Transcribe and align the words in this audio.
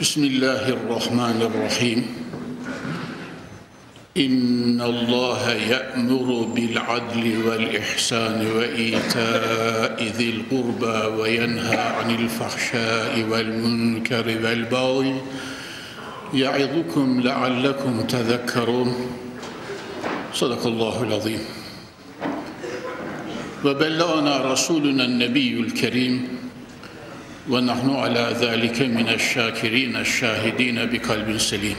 بسم 0.00 0.24
الله 0.24 0.68
الرحمن 0.68 1.38
الرحيم. 1.40 2.06
إن 4.16 4.80
الله 4.80 5.52
يأمر 5.52 6.28
بالعدل 6.52 7.24
والإحسان 7.48 8.46
وإيتاء 8.46 9.96
ذي 10.04 10.30
القربى 10.30 11.16
وينهى 11.16 11.78
عن 11.80 12.10
الفحشاء 12.10 13.24
والمنكر 13.30 14.26
والبغي 14.44 15.20
يعظكم 16.34 17.20
لعلكم 17.20 18.02
تذكرون. 18.06 18.88
صدق 20.34 20.66
الله 20.66 21.02
العظيم. 21.02 21.42
وبلغنا 23.64 24.52
رسولنا 24.52 25.04
النبي 25.04 25.60
الكريم 25.60 26.35
ونحن 27.49 27.89
على 27.89 28.35
ذلك 28.39 28.81
من 28.81 29.09
الشاكرين 29.09 29.95
الشاهدين 29.95 30.77
بقلب 30.91 31.37
سليم 31.37 31.77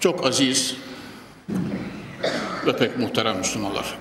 Çok 0.00 0.26
aziz 0.26 0.74
ve 2.66 2.76
pek 2.76 2.98
muhterem 2.98 3.38
Müslümanlar. 3.38 3.98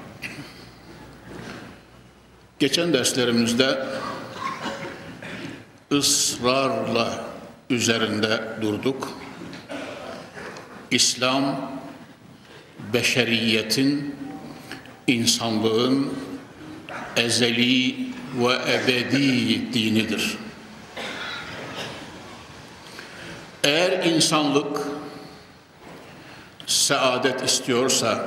Geçen 2.60 2.94
derslerimizde 2.94 3.86
ısrarla 5.92 7.24
üzerinde 7.70 8.42
durduk. 8.62 9.18
İslam, 10.92 11.72
beşeriyetin, 12.94 14.16
insanlığın 15.08 16.14
ezeli 17.17 17.97
ve 18.35 18.55
ebedi 18.73 19.73
dinidir. 19.73 20.39
Eğer 23.65 24.05
insanlık 24.05 24.81
saadet 26.67 27.43
istiyorsa, 27.43 28.27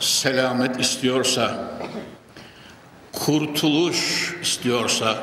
selamet 0.00 0.80
istiyorsa, 0.80 1.64
kurtuluş 3.12 4.34
istiyorsa, 4.42 5.18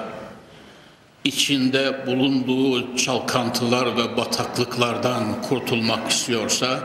içinde 1.23 2.07
bulunduğu 2.07 2.97
çalkantılar 2.97 3.97
ve 3.97 4.17
bataklıklardan 4.17 5.41
kurtulmak 5.41 6.11
istiyorsa, 6.11 6.79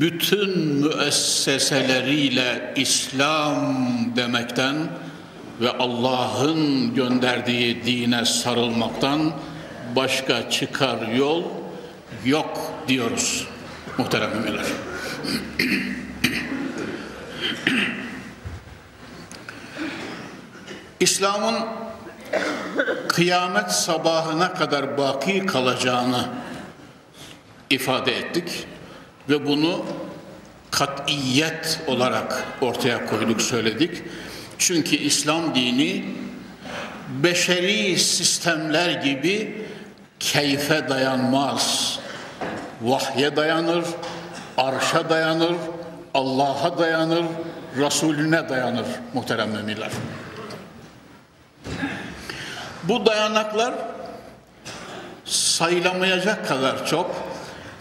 bütün 0.00 0.58
müesseseleriyle 0.58 2.74
İslam 2.76 3.76
demekten 4.16 4.76
ve 5.60 5.70
Allah'ın 5.70 6.94
gönderdiği 6.94 7.84
dine 7.84 8.24
sarılmaktan 8.24 9.32
başka 9.96 10.50
çıkar 10.50 11.08
yol 11.08 11.42
yok 12.24 12.72
diyoruz 12.88 13.46
muhterem 13.98 14.30
müminler. 14.30 14.66
İslam'ın 21.00 21.54
kıyamet 23.08 23.70
sabahına 23.70 24.54
kadar 24.54 24.98
baki 24.98 25.46
kalacağını 25.46 26.28
ifade 27.70 28.16
ettik 28.16 28.66
ve 29.28 29.46
bunu 29.46 29.84
katiyet 30.70 31.80
olarak 31.86 32.44
ortaya 32.60 33.06
koyduk 33.06 33.42
söyledik. 33.42 34.02
Çünkü 34.58 34.96
İslam 34.96 35.54
dini 35.54 36.04
beşeri 37.08 37.98
sistemler 37.98 38.90
gibi 38.90 39.66
keyfe 40.20 40.88
dayanmaz. 40.88 41.98
Vahye 42.82 43.36
dayanır, 43.36 43.84
arşa 44.56 45.10
dayanır, 45.10 45.54
Allah'a 46.14 46.78
dayanır, 46.78 47.24
Resulüne 47.76 48.48
dayanır 48.48 48.86
muhterem 49.14 49.50
müminler. 49.50 49.90
Bu 52.82 53.06
dayanaklar 53.06 53.74
sayılamayacak 55.24 56.48
kadar 56.48 56.86
çok. 56.86 57.25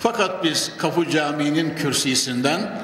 Fakat 0.06 0.44
biz 0.44 0.72
Kapı 0.78 1.10
Camii'nin 1.10 1.76
kürsisinden 1.76 2.82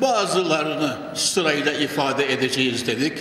bazılarını 0.00 0.96
sırayla 1.14 1.72
ifade 1.72 2.32
edeceğiz 2.32 2.86
dedik. 2.86 3.18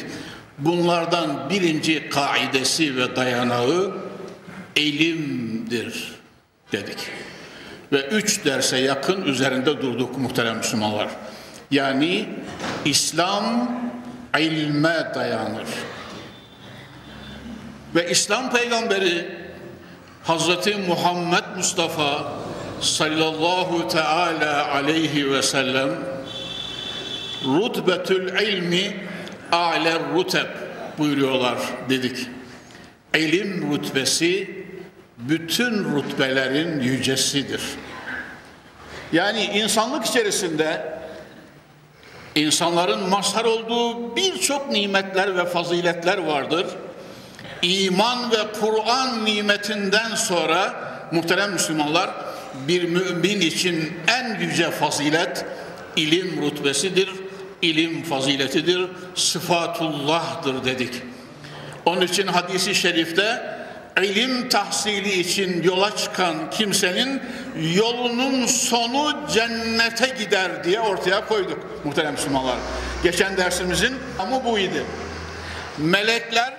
Bunlardan 0.57 1.49
birinci 1.49 2.09
kaidesi 2.09 2.97
ve 2.97 3.15
dayanağı 3.15 3.91
elimdir 4.75 6.11
dedik. 6.71 6.97
Ve 7.91 8.07
üç 8.07 8.45
derse 8.45 8.77
yakın 8.77 9.21
üzerinde 9.21 9.81
durduk 9.81 10.17
muhterem 10.17 10.57
Müslümanlar. 10.57 11.07
Yani 11.71 12.29
İslam 12.85 13.71
ilme 14.39 15.11
dayanır. 15.15 15.67
Ve 17.95 18.09
İslam 18.11 18.51
peygamberi 18.51 19.37
Hazreti 20.23 20.75
Muhammed 20.75 21.43
Mustafa 21.57 22.37
sallallahu 22.81 23.87
teala 23.87 24.71
aleyhi 24.71 25.31
ve 25.31 25.41
sellem 25.41 25.89
rutbetül 27.45 28.41
ilmi 28.41 29.07
a'ler 29.51 29.99
ruteb 30.15 30.47
buyuruyorlar 30.97 31.57
dedik. 31.89 32.27
İlim 33.15 33.73
rütbesi 33.73 34.65
bütün 35.17 35.95
rütbelerin 35.95 36.79
yücesidir. 36.79 37.61
Yani 39.11 39.43
insanlık 39.43 40.05
içerisinde 40.05 40.99
insanların 42.35 43.09
mazhar 43.09 43.45
olduğu 43.45 44.15
birçok 44.15 44.71
nimetler 44.71 45.37
ve 45.37 45.45
faziletler 45.45 46.17
vardır. 46.17 46.65
İman 47.61 48.31
ve 48.31 48.37
Kur'an 48.61 49.25
nimetinden 49.25 50.15
sonra 50.15 50.73
muhterem 51.11 51.51
Müslümanlar 51.51 52.26
bir 52.67 52.83
mümin 52.83 53.41
için 53.41 53.93
en 54.07 54.39
yüce 54.39 54.71
fazilet 54.71 55.45
ilim 55.95 56.41
rütbesidir, 56.41 57.09
ilim 57.61 58.03
faziletidir, 58.03 58.87
sıfatullah'dır 59.15 60.65
dedik. 60.65 60.93
Onun 61.85 62.01
için 62.01 62.27
hadisi 62.27 62.75
şerifte 62.75 63.57
ilim 64.03 64.49
tahsili 64.49 65.19
için 65.19 65.63
yola 65.63 65.95
çıkan 65.95 66.49
kimsenin 66.49 67.21
yolunun 67.75 68.45
sonu 68.45 69.15
cennete 69.33 70.23
gider 70.23 70.63
diye 70.63 70.79
ortaya 70.79 71.27
koyduk 71.27 71.85
muhterem 71.85 72.11
Müslümanlar. 72.11 72.57
Geçen 73.03 73.37
dersimizin 73.37 73.93
ama 74.19 74.45
buydu. 74.45 74.83
Melekler 75.77 76.53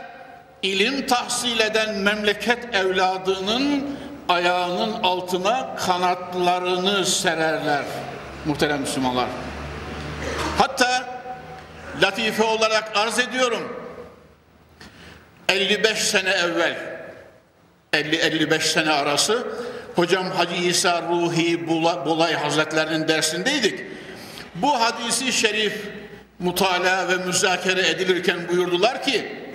ilim 0.63 1.07
tahsil 1.07 1.61
eden 1.61 1.95
memleket 1.95 2.75
evladının 2.75 3.85
ayağının 4.29 5.03
altına 5.03 5.77
kanatlarını 5.77 7.07
sererler 7.07 7.85
muhterem 8.45 8.81
Müslümanlar. 8.81 9.29
Hatta 10.59 11.05
latife 12.03 12.43
olarak 12.43 12.93
arz 12.97 13.19
ediyorum. 13.19 13.79
55 15.49 15.99
sene 15.99 16.31
evvel 16.31 16.77
50-55 17.93 18.61
sene 18.61 18.91
arası 18.91 19.47
hocam 19.97 20.31
Hacı 20.31 20.55
İsa 20.55 21.03
Ruhi 21.03 21.69
Bulay 22.07 22.35
Hazretlerinin 22.35 23.09
dersindeydik. 23.09 23.85
Bu 24.55 24.81
hadisi 24.81 25.33
şerif 25.33 25.85
mutala 26.39 27.09
ve 27.09 27.17
müzakere 27.17 27.89
edilirken 27.89 28.49
buyurdular 28.49 29.03
ki 29.03 29.48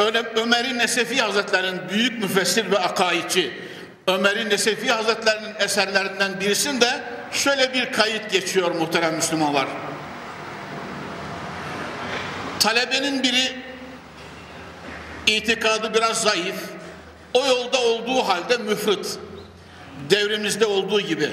Ömer-i 0.00 0.78
Nesefi 0.78 1.20
Hazretlerinin 1.20 1.88
büyük 1.88 2.22
müfessir 2.22 2.70
ve 2.70 2.78
akaidçi 2.78 3.52
Ömer-i 4.06 4.48
Nesefi 4.48 4.92
Hazretlerinin 4.92 5.54
eserlerinden 5.58 6.40
birisinde 6.40 7.00
şöyle 7.32 7.74
bir 7.74 7.92
kayıt 7.92 8.30
geçiyor 8.30 8.70
muhterem 8.70 9.14
Müslümanlar. 9.14 9.66
Talebenin 12.58 13.22
biri 13.22 13.52
itikadı 15.26 15.94
biraz 15.94 16.22
zayıf, 16.22 16.56
o 17.34 17.46
yolda 17.46 17.80
olduğu 17.80 18.28
halde 18.28 18.56
müfrit, 18.56 19.18
devrimizde 20.10 20.66
olduğu 20.66 21.00
gibi 21.00 21.28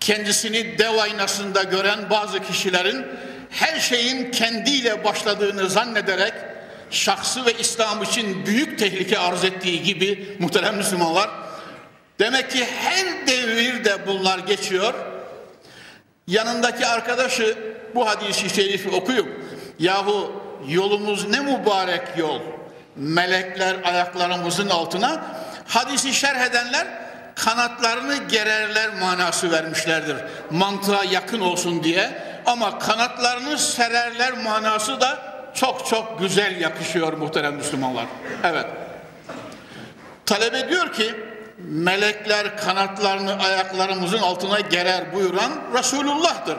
kendisini 0.00 0.78
dev 0.78 0.98
aynasında 0.98 1.62
gören 1.62 2.10
bazı 2.10 2.40
kişilerin 2.40 3.06
her 3.50 3.80
şeyin 3.80 4.30
kendiyle 4.30 5.04
başladığını 5.04 5.70
zannederek 5.70 6.34
şahsı 6.90 7.46
ve 7.46 7.52
İslam 7.52 8.02
için 8.02 8.46
büyük 8.46 8.78
tehlike 8.78 9.18
arz 9.18 9.44
ettiği 9.44 9.82
gibi 9.82 10.36
muhterem 10.38 10.76
Müslümanlar 10.76 11.30
demek 12.18 12.50
ki 12.50 12.66
her 12.80 13.26
devirde 13.26 14.06
bunlar 14.06 14.38
geçiyor. 14.38 14.94
Yanındaki 16.26 16.86
arkadaşı 16.86 17.58
bu 17.94 18.08
hadisi 18.08 18.50
şerifi 18.50 18.90
okuyup 18.90 19.28
yahu 19.78 20.42
yolumuz 20.68 21.28
ne 21.28 21.40
mübarek 21.40 22.02
yol 22.16 22.40
melekler 22.96 23.76
ayaklarımızın 23.84 24.68
altına 24.68 25.24
hadisi 25.68 26.14
şerh 26.14 26.40
edenler 26.40 26.86
kanatlarını 27.34 28.16
gererler 28.16 28.90
manası 29.00 29.50
vermişlerdir. 29.50 30.16
Mantığa 30.50 31.04
yakın 31.04 31.40
olsun 31.40 31.84
diye 31.84 32.22
ama 32.46 32.78
kanatlarını 32.78 33.58
sererler 33.58 34.32
manası 34.32 35.00
da 35.00 35.27
çok 35.60 35.86
çok 35.86 36.18
güzel 36.18 36.60
yakışıyor 36.60 37.12
muhterem 37.12 37.54
Müslümanlar. 37.54 38.06
Evet. 38.44 38.66
Talebe 40.26 40.68
diyor 40.68 40.92
ki 40.92 41.14
melekler 41.58 42.56
kanatlarını 42.56 43.38
ayaklarımızın 43.38 44.18
altına 44.18 44.60
gerer 44.60 45.14
buyuran 45.14 45.52
Resulullah'tır. 45.78 46.56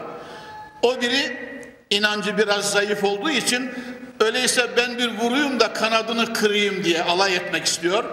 O 0.82 1.02
biri 1.02 1.50
inancı 1.90 2.38
biraz 2.38 2.72
zayıf 2.72 3.04
olduğu 3.04 3.30
için 3.30 3.72
öyleyse 4.20 4.70
ben 4.78 4.98
bir 4.98 5.18
vuruyum 5.18 5.60
da 5.60 5.74
kanadını 5.74 6.34
kırayım 6.34 6.84
diye 6.84 7.04
alay 7.04 7.36
etmek 7.36 7.66
istiyor. 7.66 8.04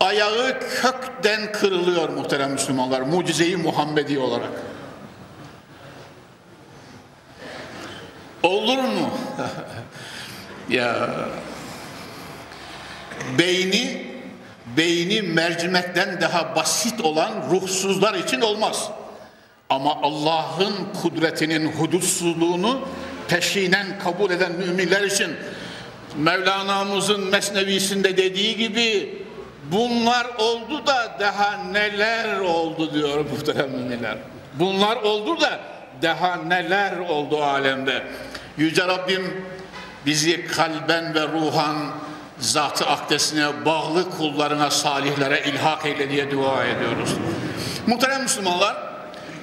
Ayağı 0.00 0.60
kökten 0.60 1.52
kırılıyor 1.52 2.08
muhterem 2.08 2.50
Müslümanlar 2.50 3.00
mucizeyi 3.00 3.56
Muhammedi 3.56 4.18
olarak. 4.18 4.50
Olur 8.42 8.78
mu? 8.78 9.10
ya 10.68 11.08
beyni 13.38 14.06
beyni 14.76 15.22
mercimekten 15.22 16.20
daha 16.20 16.56
basit 16.56 17.00
olan 17.00 17.32
ruhsuzlar 17.50 18.14
için 18.14 18.40
olmaz. 18.40 18.90
Ama 19.70 20.02
Allah'ın 20.02 20.74
kudretinin 21.02 21.72
hudutsuzluğunu 21.72 22.80
peşinen 23.28 23.98
kabul 23.98 24.30
eden 24.30 24.52
müminler 24.52 25.02
için 25.02 25.30
Mevlana'mızın 26.16 27.30
mesnevisinde 27.30 28.16
dediği 28.16 28.56
gibi 28.56 29.18
bunlar 29.72 30.26
oldu 30.38 30.86
da 30.86 31.16
daha 31.20 31.56
neler 31.72 32.38
oldu 32.38 32.94
diyor 32.94 33.24
muhterem 33.30 33.70
müminler. 33.70 34.18
Bunlar 34.54 34.96
oldu 34.96 35.40
da 35.40 35.60
daha 36.02 36.36
neler 36.36 36.96
oldu 36.96 37.42
alemde. 37.42 38.02
Yüce 38.58 38.86
Rabbim 38.86 39.44
bizi 40.06 40.46
kalben 40.46 41.14
ve 41.14 41.28
ruhan 41.28 41.76
zatı 42.38 42.86
akdesine 42.86 43.64
bağlı 43.64 44.10
kullarına, 44.10 44.70
salihlere 44.70 45.44
ilhak 45.46 45.86
eyle 45.86 46.10
diye 46.10 46.30
dua 46.30 46.64
ediyoruz. 46.64 47.10
Muhterem 47.86 48.22
Müslümanlar, 48.22 48.76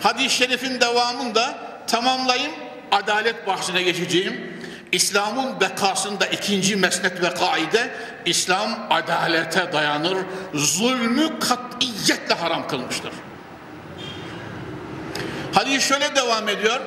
hadis-i 0.01 0.36
şerifin 0.36 0.81
devamında 0.81 1.57
tamamlayayım, 1.88 2.51
adalet 2.92 3.48
bahsine 3.48 3.83
geçeceğim. 3.83 4.54
İslam'ın 4.92 5.60
bekasında 5.60 6.25
ikinci 6.25 6.75
mesnet 6.75 7.21
ve 7.21 7.33
kaide, 7.33 7.94
İslam 8.25 8.88
adalete 8.89 9.74
dayanır, 9.74 10.18
zulmü 10.54 11.39
katiyetle 11.39 12.36
haram 12.36 12.68
kılmıştır. 12.68 13.12
Hadis 15.54 15.88
şöyle 15.88 16.15
devam 16.15 16.50
ediyor. 16.50 16.80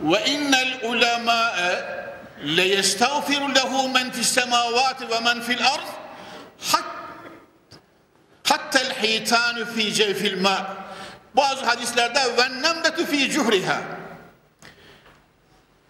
Ve 0.00 0.24
innel 0.26 0.80
ulemâe 0.82 1.97
lehu 2.44 3.88
men 3.88 4.10
fis 4.10 4.28
semavati 4.28 5.10
ve 5.10 5.20
men 5.20 5.40
fil 5.40 5.66
ard 5.66 5.88
hattel 8.44 8.92
hitanu 9.02 9.64
fi 9.64 9.94
cevfil 9.94 10.40
ma 10.40 10.76
bazı 11.34 11.64
hadislerde 11.64 12.20
nemdetu 12.62 13.06
fi 13.06 13.30
cuhriha 13.30 13.82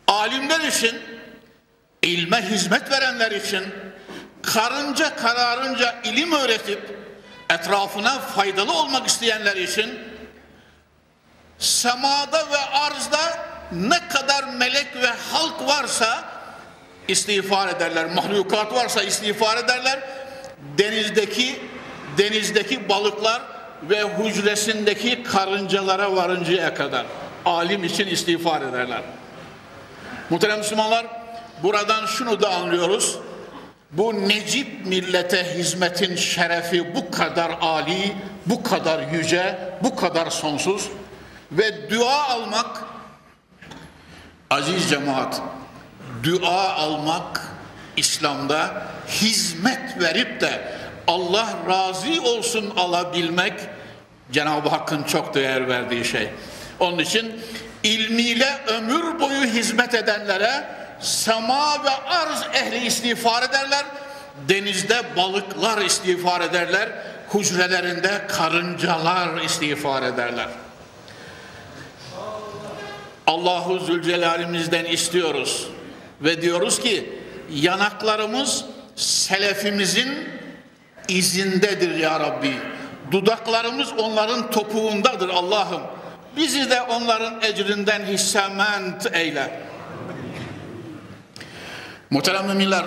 alimler 0.07 0.61
için 0.61 1.03
ilme 2.03 2.51
hizmet 2.51 2.91
verenler 2.91 3.33
için 3.33 3.75
karınca 4.43 5.17
kararınca 5.17 6.01
ilim 6.05 6.33
öğretip 6.33 6.99
etrafına 7.51 8.21
faydalı 8.21 8.73
olmak 8.73 9.07
isteyenler 9.07 9.57
için 9.57 9.99
semada 11.59 12.51
ve 12.51 12.59
arzda 12.59 13.49
ne 13.73 14.09
kadar 14.09 14.45
melek 14.45 14.97
ve 14.97 15.11
halk 15.33 15.67
varsa 15.67 16.38
istiğfar 17.09 17.69
ederler. 17.69 18.07
Mahlukat 18.15 18.75
varsa 18.75 19.03
istiğfar 19.03 19.57
ederler. 19.57 20.01
Denizdeki 20.79 21.61
denizdeki 22.19 22.89
balıklar 22.89 23.43
ve 23.83 24.05
hücresindeki 24.19 25.23
karıncalara 25.23 26.17
varıncaya 26.17 26.75
kadar 26.75 27.07
alim 27.45 27.85
için 27.85 28.07
istiğfar 28.07 28.63
ederler. 28.63 29.03
Muhterem 30.31 30.59
Müslümanlar 30.59 31.07
buradan 31.63 32.07
şunu 32.07 32.41
da 32.41 32.51
anlıyoruz. 32.51 33.19
Bu 33.93 34.29
Necip 34.29 34.87
millete 34.87 35.59
hizmetin 35.59 36.17
şerefi 36.17 36.95
bu 36.95 37.11
kadar 37.11 37.59
ali, 37.61 38.13
bu 38.47 38.63
kadar 38.63 39.13
yüce, 39.13 39.59
bu 39.83 39.97
kadar 39.97 40.31
sonsuz 40.31 40.89
ve 41.53 41.91
dua 41.91 42.23
almak 42.29 42.85
aziz 44.51 44.91
cemaat 44.91 45.43
dua 46.29 46.73
almak 46.73 47.41
İslam'da 47.97 48.83
hizmet 49.09 50.01
verip 50.01 50.41
de 50.41 50.79
Allah 51.07 51.49
razı 51.69 52.23
olsun 52.23 52.73
alabilmek 52.77 53.53
Cenab-ı 54.33 54.69
Hakk'ın 54.69 55.03
çok 55.03 55.35
değer 55.35 55.69
verdiği 55.69 56.05
şey. 56.05 56.31
Onun 56.81 56.99
için 56.99 57.41
ilmiyle 57.83 58.59
ömür 58.67 59.21
boyu 59.21 59.45
hizmet 59.45 59.95
edenlere 59.95 60.65
sema 61.01 61.85
ve 61.85 61.91
arz 61.91 62.43
ehli 62.55 62.87
istiğfar 62.87 63.43
ederler. 63.43 63.85
Denizde 64.49 65.03
balıklar 65.17 65.83
istiğfar 65.83 66.41
ederler. 66.41 66.89
Hücrelerinde 67.35 68.27
karıncalar 68.29 69.43
istiğfar 69.43 70.03
ederler. 70.03 70.49
Allahu 73.27 73.79
Zülcelal'imizden 73.79 74.85
istiyoruz 74.85 75.69
ve 76.23 76.43
diyoruz 76.43 76.81
ki 76.81 77.19
yanaklarımız 77.51 78.65
selefimizin 78.97 80.29
izindedir 81.09 81.95
ya 81.95 82.21
Rabbi. 82.21 82.59
Dudaklarımız 83.11 83.93
onların 83.93 84.51
topuğundadır 84.51 85.29
Allah'ım. 85.29 85.83
Bizi 86.37 86.71
de 86.71 86.83
onların 86.83 87.43
ecrinden 87.43 88.05
hissement 88.05 89.15
eyle. 89.15 89.61
Muhterem 92.11 92.47
müminler, 92.47 92.85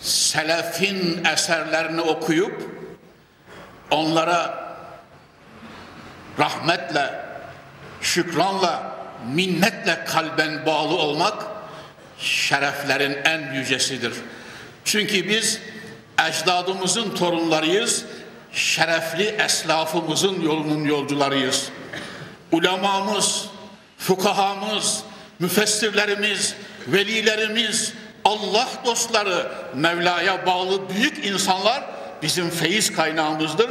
selefin 0.00 1.24
eserlerini 1.24 2.00
okuyup 2.00 2.70
onlara 3.90 4.68
rahmetle, 6.38 7.14
şükranla, 8.00 8.97
minnetle 9.34 10.04
kalben 10.04 10.66
bağlı 10.66 10.96
olmak 10.96 11.46
şereflerin 12.18 13.18
en 13.24 13.52
yücesidir. 13.52 14.12
Çünkü 14.84 15.28
biz 15.28 15.60
ecdadımızın 16.28 17.14
torunlarıyız, 17.14 18.04
şerefli 18.52 19.24
eslafımızın 19.24 20.40
yolunun 20.40 20.84
yolcularıyız. 20.84 21.68
Ulemamız, 22.52 23.46
fukahamız, 23.98 25.02
müfessirlerimiz, 25.38 26.54
velilerimiz, 26.86 27.92
Allah 28.24 28.68
dostları, 28.84 29.52
Mevla'ya 29.74 30.46
bağlı 30.46 30.90
büyük 30.90 31.26
insanlar 31.26 31.84
bizim 32.22 32.50
feyiz 32.50 32.92
kaynağımızdır. 32.92 33.70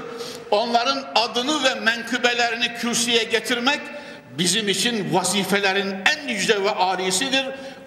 Onların 0.51 1.07
adını 1.15 1.63
ve 1.63 1.75
menkıbelerini 1.75 2.75
kürsüye 2.75 3.23
getirmek 3.23 3.79
bizim 4.38 4.69
için 4.69 5.13
vazifelerin 5.13 5.96
en 6.17 6.27
yüce 6.27 6.63
ve 6.63 6.72
alisidir. 6.72 7.46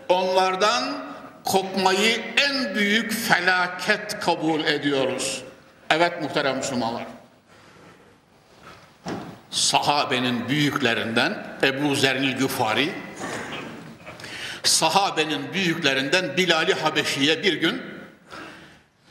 Onlardan 0.09 1.05
kopmayı 1.45 2.21
en 2.37 2.75
büyük 2.75 3.13
felaket 3.13 4.21
kabul 4.21 4.65
ediyoruz. 4.65 5.43
Evet 5.91 6.23
muhterem 6.23 6.57
Müslümanlar. 6.57 7.05
Sahabenin 9.51 10.49
büyüklerinden 10.49 11.47
Ebu 11.63 11.95
Zernil 11.95 12.37
Güfari 12.37 12.91
sahabenin 14.63 15.53
büyüklerinden 15.53 16.37
Bilal-i 16.37 16.75
Habeşi'ye 16.75 17.43
bir 17.43 17.53
gün 17.53 17.83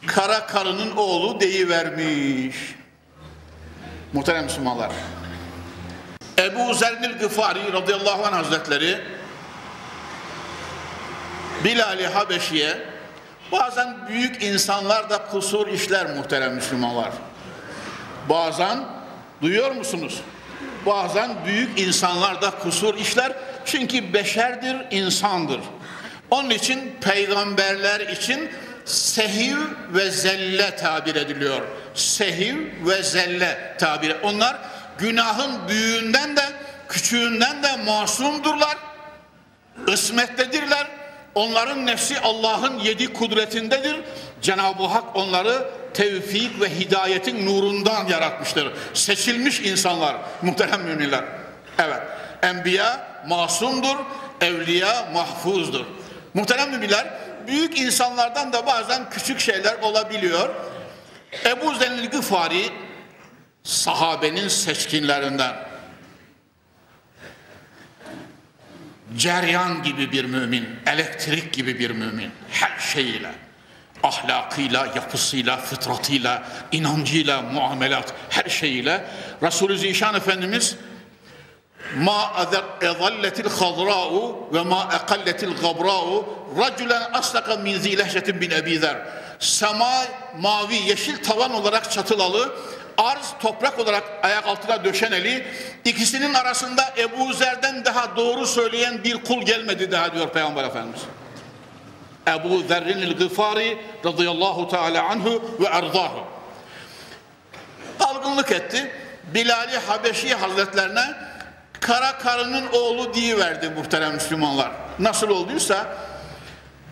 kara 0.08 0.48
karının 0.48 0.96
oğlu 0.96 1.40
deyivermiş. 1.40 2.56
Muhterem 4.14 4.44
Müslümanlar. 4.44 4.92
Ebu 6.40 6.74
Zernil 6.74 7.18
Gıfari 7.20 7.74
radıyallahu 7.74 8.26
anh 8.26 8.34
hazretleri 8.34 9.02
Bilal-i 11.64 12.08
Habeşi'ye 12.08 12.78
bazen 13.52 14.08
büyük 14.08 14.44
insanlar 14.44 15.10
da 15.10 15.18
kusur 15.18 15.68
işler 15.68 16.16
muhterem 16.16 16.54
Müslümanlar. 16.54 17.10
Bazen 18.30 18.80
duyuyor 19.42 19.72
musunuz? 19.72 20.22
Bazen 20.86 21.46
büyük 21.46 21.80
insanlar 21.80 22.42
da 22.42 22.52
kusur 22.52 22.98
işler 22.98 23.32
çünkü 23.66 24.14
beşerdir, 24.14 24.78
insandır. 24.92 25.62
Onun 26.32 26.50
için 26.50 26.96
peygamberler 27.02 28.00
için 28.00 28.50
sehiv 28.86 29.58
ve 29.90 30.12
zelle 30.12 30.76
tabir 30.76 31.16
ediliyor. 31.16 31.62
Sehiv 31.94 32.56
ve 32.86 33.04
zelle 33.04 33.76
tabir. 33.80 34.16
Onlar 34.24 34.58
günahın 35.00 35.68
büyüğünden 35.68 36.38
de 36.38 36.42
küçüğünden 36.90 37.64
de 37.64 37.78
masumdurlar. 37.78 38.78
Ismettedirler. 39.88 40.88
Onların 41.36 41.86
nefsi 41.86 42.20
Allah'ın 42.20 42.80
yedi 42.80 43.14
kudretindedir. 43.14 43.96
Cenab-ı 44.42 44.86
Hak 44.86 45.16
onları 45.16 45.70
tevfik 45.94 46.62
ve 46.62 46.70
hidayetin 46.70 47.46
nurundan 47.46 48.08
yaratmıştır. 48.08 48.74
Seçilmiş 48.94 49.60
insanlar, 49.60 50.16
muhterem 50.42 50.82
müminler. 50.82 51.24
Evet, 51.80 52.02
enbiya 52.42 53.08
masumdur, 53.28 53.96
evliya 54.42 55.06
mahfuzdur. 55.14 55.86
Muhterem 56.34 56.72
müminler, 56.72 57.08
büyük 57.48 57.80
insanlardan 57.80 58.54
da 58.54 58.66
bazen 58.66 59.10
küçük 59.10 59.40
şeyler 59.40 59.76
olabiliyor. 59.82 60.50
Ebu 61.46 61.76
Zenil 61.76 62.10
Gıfari 62.10 62.70
sahabenin 63.70 64.48
seçkinlerinden. 64.48 65.56
Ceryan 69.18 69.84
gibi 69.84 70.12
bir 70.12 70.26
mümin, 70.26 70.70
elektrik 70.88 71.54
gibi 71.54 71.80
bir 71.80 71.92
mümin 71.92 72.32
her 72.52 72.80
şeyiyle 72.80 73.32
ahlakıyla, 74.04 74.86
yapısıyla, 74.86 75.58
fıtratıyla, 75.58 76.44
inancıyla, 76.72 77.42
muamelat 77.42 78.14
her 78.30 78.50
şeyiyle 78.50 79.06
Resulü 79.44 79.78
Zişan 79.78 80.16
Efendimiz 80.16 80.76
ma 81.98 82.48
ezalletil 82.82 83.50
hadra'u 83.50 84.50
ve 84.54 84.62
ma 84.62 84.90
ekalletil 85.04 85.52
gabra'u 85.62 86.26
raculen 86.58 87.04
aslaka 87.14 87.56
min 87.56 87.80
zilehşetin 87.80 88.42
bin 88.42 88.52
Ebi 88.52 88.80
Zer 88.80 88.98
sema 89.40 90.06
mavi 90.40 90.76
yeşil 90.76 91.24
tavan 91.24 91.54
olarak 91.54 91.92
çatılalı 91.92 92.56
arz 93.00 93.34
toprak 93.40 93.80
olarak 93.80 94.04
ayak 94.24 94.48
altına 94.48 94.84
döşeneli 94.84 95.48
ikisinin 95.86 96.34
arasında 96.34 96.94
Ebu 96.98 97.34
Zer'den 97.34 97.86
daha 97.86 98.16
doğru 98.16 98.46
söyleyen 98.46 99.04
bir 99.04 99.24
kul 99.24 99.42
gelmedi 99.42 99.92
daha 99.92 100.14
diyor 100.14 100.30
Peygamber 100.30 100.64
Efendimiz. 100.64 101.02
Ebu 102.28 102.62
Zerrin'il 102.68 103.18
Gıfari 103.18 103.78
radıyallahu 104.06 104.68
teala 104.68 105.04
anhu 105.04 105.58
ve 105.60 105.66
erzahu. 105.66 106.24
Dalgınlık 108.00 108.52
etti. 108.52 108.92
Bilal-i 109.34 109.78
Habeşi 109.78 110.36
Hazretlerine 110.36 111.06
kara 111.80 112.18
karının 112.18 112.68
oğlu 112.74 113.12
verdi 113.16 113.70
muhterem 113.70 114.14
Müslümanlar. 114.14 114.72
Nasıl 115.00 115.30
olduysa 115.30 115.86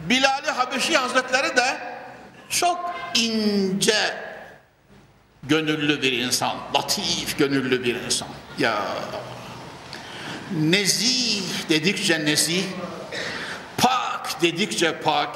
Bilal-i 0.09 0.51
Habeşi 0.51 0.97
Hazretleri 0.97 1.57
de 1.57 1.77
çok 2.49 2.95
ince 3.15 4.26
gönüllü 5.44 6.01
bir 6.01 6.12
insan, 6.12 6.58
latif 6.75 7.38
gönüllü 7.38 7.84
bir 7.84 7.96
insan. 7.96 8.27
Ya 8.60 8.86
nezih 10.51 11.44
dedikçe 11.70 12.25
nezih, 12.25 12.63
pak 13.77 14.41
dedikçe 14.41 14.94
pak, 14.94 15.36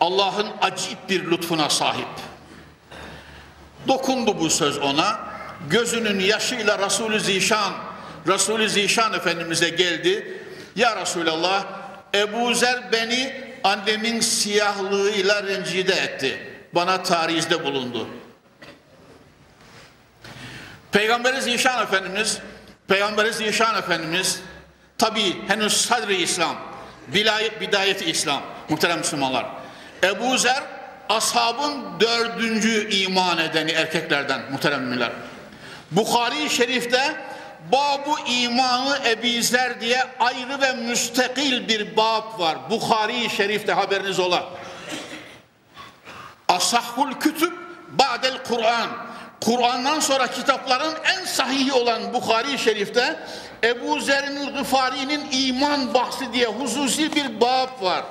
Allah'ın 0.00 0.46
acip 0.60 1.08
bir 1.08 1.30
lütfuna 1.30 1.70
sahip. 1.70 2.08
Dokundu 3.88 4.40
bu 4.40 4.50
söz 4.50 4.78
ona, 4.78 5.20
gözünün 5.70 6.20
yaşıyla 6.20 6.86
Resulü 6.86 7.20
Zişan, 7.20 7.72
Resulü 8.28 8.68
Zişan 8.68 9.12
Efendimiz'e 9.12 9.68
geldi. 9.68 10.40
Ya 10.76 10.96
Resulallah, 11.00 11.64
Ebu 12.14 12.54
Zer 12.54 12.92
beni 12.92 13.44
annemin 13.64 14.20
siyahlığıyla 14.20 15.42
rencide 15.42 15.92
etti. 15.92 16.38
Bana 16.72 17.02
tarihte 17.02 17.64
bulundu. 17.64 18.08
Peygamberi 20.94 21.42
Zişan 21.42 21.82
Efendimiz, 21.82 22.38
Peygamberi 22.88 23.32
Zişan 23.32 23.78
Efendimiz 23.78 24.40
tabi 24.98 25.48
henüz 25.48 25.72
sadri 25.72 26.22
İslam, 26.22 26.56
bidayet, 27.08 27.60
bidayeti 27.60 28.04
İslam 28.04 28.42
muhterem 28.68 28.98
Müslümanlar. 28.98 29.46
Ebu 30.02 30.38
Zer 30.38 30.62
ashabın 31.08 32.00
dördüncü 32.00 32.90
iman 32.90 33.38
edeni 33.38 33.70
erkeklerden 33.70 34.52
muhterem 34.52 34.82
müminler. 34.82 35.12
Bukhari 35.90 36.50
Şerif'te 36.50 37.16
Babu 37.72 38.18
imanı 38.26 38.98
Ebi 39.08 39.42
Zer 39.42 39.80
diye 39.80 40.04
ayrı 40.20 40.60
ve 40.60 40.72
müstakil 40.72 41.68
bir 41.68 41.96
bab 41.96 42.40
var. 42.40 42.70
Bukhari 42.70 43.30
Şerif'te 43.30 43.72
haberiniz 43.72 44.20
ola. 44.20 44.48
Asahhul 46.48 47.12
kütüb 47.12 47.52
ba'del 47.88 48.38
Kur'an. 48.48 49.13
Kur'an'dan 49.44 50.00
sonra 50.00 50.26
kitapların 50.26 50.94
en 51.04 51.24
sahihi 51.24 51.72
olan 51.72 52.14
Bukhari 52.14 52.58
Şerif'te 52.58 53.20
Ebu 53.64 54.00
Zer'in 54.00 54.56
Gıfari'nin 54.56 55.28
iman 55.32 55.94
bahsi 55.94 56.32
diye 56.32 56.46
hususi 56.46 57.14
bir 57.14 57.40
bab 57.40 57.82
var. 57.82 58.04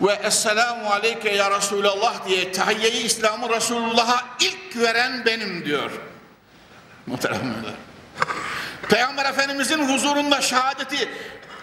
Ve 0.00 0.12
Esselamu 0.12 0.90
Aleyke 0.90 1.30
ya 1.30 1.50
Resulallah 1.50 2.28
diye 2.28 2.52
tahiyyeyi 2.52 3.04
İslam'ı 3.04 3.48
Resulullah'a 3.48 4.24
ilk 4.40 4.76
veren 4.76 5.24
benim 5.24 5.64
diyor. 5.64 5.90
Muhteremler. 7.06 7.74
Peygamber 8.88 9.24
Efendimizin 9.24 9.88
huzurunda 9.88 10.40
şehadeti 10.40 11.08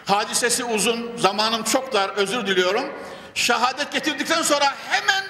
hadisesi 0.06 0.64
uzun, 0.64 1.18
zamanım 1.18 1.64
çok 1.64 1.94
dar, 1.94 2.10
özür 2.10 2.48
diliyorum. 2.48 2.94
Şehadet 3.34 3.92
getirdikten 3.92 4.42
sonra 4.42 4.74
hemen 4.90 5.24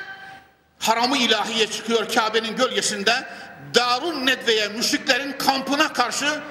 haramı 0.81 1.17
ilahiye 1.17 1.67
çıkıyor 1.67 2.13
Kabe'nin 2.13 2.55
gölgesinde. 2.55 3.13
Darun 3.75 4.25
Nedve'ye 4.25 4.67
müşriklerin 4.67 5.31
kampına 5.31 5.93
karşı 5.93 6.41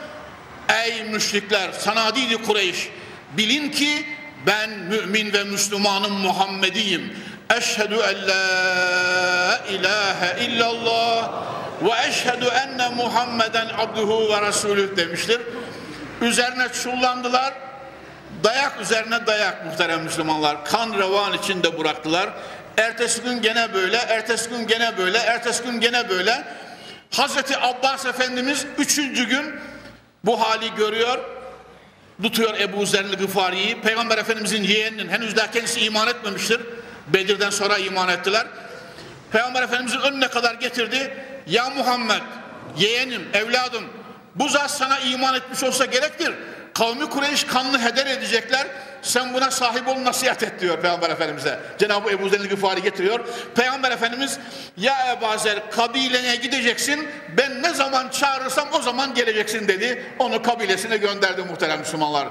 ey 0.85 1.05
müşrikler 1.05 1.73
sanadidi 1.73 2.43
Kureyş 2.43 2.89
bilin 3.33 3.71
ki 3.71 4.07
ben 4.47 4.71
mümin 4.71 5.33
ve 5.33 5.45
Müslümanım 5.45 6.13
Muhammediyim. 6.13 7.17
Eşhedü 7.57 7.95
en 7.95 8.29
la 8.29 9.61
ilahe 9.71 10.45
illallah 10.45 11.33
ve 11.83 12.09
eşhedü 12.09 12.45
enne 12.45 12.89
Muhammeden 12.89 13.69
abduhu 13.79 14.29
ve 14.33 14.49
resulüh 14.49 14.97
demiştir. 14.97 15.41
Üzerine 16.21 16.69
çullandılar. 16.83 17.55
Dayak 18.45 18.81
üzerine 18.81 19.27
dayak 19.27 19.67
muhterem 19.67 20.03
Müslümanlar. 20.03 20.65
Kan 20.65 20.99
revan 20.99 21.33
içinde 21.33 21.79
bıraktılar. 21.79 22.31
Ertesi 22.77 23.23
gün 23.23 23.43
gene 23.43 23.75
böyle, 23.75 23.97
ertesi 23.97 24.51
gün 24.51 24.67
gene 24.67 24.99
böyle, 24.99 25.19
ertesi 25.19 25.63
gün 25.63 25.81
gene 25.81 26.09
böyle. 26.09 26.45
Hazreti 27.11 27.59
Abbas 27.59 28.07
Efendimiz 28.07 28.67
üçüncü 28.79 29.29
gün 29.29 29.55
bu 30.25 30.41
hali 30.41 30.75
görüyor. 30.75 31.19
Tutuyor 32.23 32.61
Ebu 32.61 32.87
Zer'li 32.87 33.17
Gıfari'yi. 33.17 33.81
Peygamber 33.81 34.19
Efendimizin 34.19 34.63
yeğeninin 34.63 35.09
henüz 35.09 35.37
daha 35.37 35.51
kendisi 35.51 35.81
iman 35.81 36.09
etmemiştir. 36.09 36.61
Bedir'den 37.09 37.51
sonra 37.51 37.79
iman 37.79 38.09
ettiler. 38.09 38.47
Peygamber 39.33 39.63
Efendimizin 39.63 40.01
önüne 40.01 40.29
kadar 40.29 40.55
getirdi. 40.55 41.15
Ya 41.47 41.71
Muhammed, 41.71 42.23
yeğenim, 42.79 43.29
evladım 43.35 43.85
bu 44.35 44.49
zat 44.49 44.71
sana 44.71 44.99
iman 44.99 45.35
etmiş 45.35 45.63
olsa 45.63 45.85
gerektir. 45.85 46.33
Kavmi 46.75 47.09
Kureyş 47.09 47.45
kanlı 47.45 47.79
heder 47.79 48.07
edecekler. 48.07 48.67
Sen 49.03 49.35
buna 49.35 49.51
sahip 49.51 49.89
ol 49.89 50.05
nasihat 50.05 50.43
et 50.43 50.61
diyor 50.61 50.81
Peygamber 50.81 51.11
Efendimiz'e. 51.11 51.61
Cenab-ı 51.79 52.11
Ebu 52.11 52.29
Zer 52.29 52.41
Gıfari 52.41 52.83
getiriyor. 52.83 53.21
Peygamber 53.55 53.91
Efendimiz 53.91 54.39
ya 54.77 54.95
Ebu 55.13 55.39
Zer 55.39 55.71
kabilene 55.71 56.37
gideceksin 56.37 57.09
ben 57.39 57.63
ne 57.63 57.75
zaman 57.75 58.09
çağırırsam 58.09 58.69
o 58.73 58.83
zaman 58.83 59.15
geleceksin 59.15 59.69
dedi. 59.69 60.05
Onu 60.19 60.43
kabilesine 60.43 60.97
gönderdi 60.97 61.43
muhterem 61.43 61.79
Müslümanlar. 61.79 62.29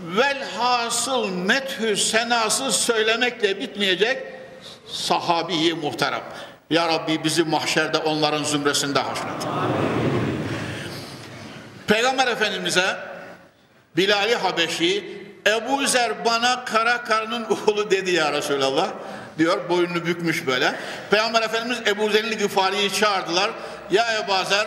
Velhasıl 0.00 1.28
methü 1.28 1.96
senası 1.96 2.72
söylemekle 2.72 3.60
bitmeyecek 3.60 4.22
sahabiyi 4.88 5.74
muhterem. 5.74 6.22
Ya 6.70 6.88
Rabbi 6.88 7.24
bizi 7.24 7.44
mahşerde 7.44 7.98
onların 7.98 8.44
zümresinde 8.44 9.00
haşret. 9.00 9.48
Peygamber 11.86 12.26
Efendimiz'e 12.26 13.09
Bilal-i 13.96 14.34
Habeşi 14.34 15.20
Ebu 15.46 15.86
Zer 15.86 16.24
bana 16.24 16.64
kara 16.64 17.04
karının 17.04 17.46
oğlu 17.50 17.90
dedi 17.90 18.10
ya 18.10 18.32
Resulallah 18.32 18.88
diyor 19.38 19.68
boynunu 19.68 20.06
bükmüş 20.06 20.46
böyle. 20.46 20.74
Peygamber 21.10 21.42
Efendimiz 21.42 21.78
Ebu 21.86 22.10
Zer'in 22.10 22.38
Gıfari'yi 22.38 22.92
çağırdılar. 22.92 23.50
Ya 23.90 24.06
Ebu 24.18 24.48
Zer 24.48 24.66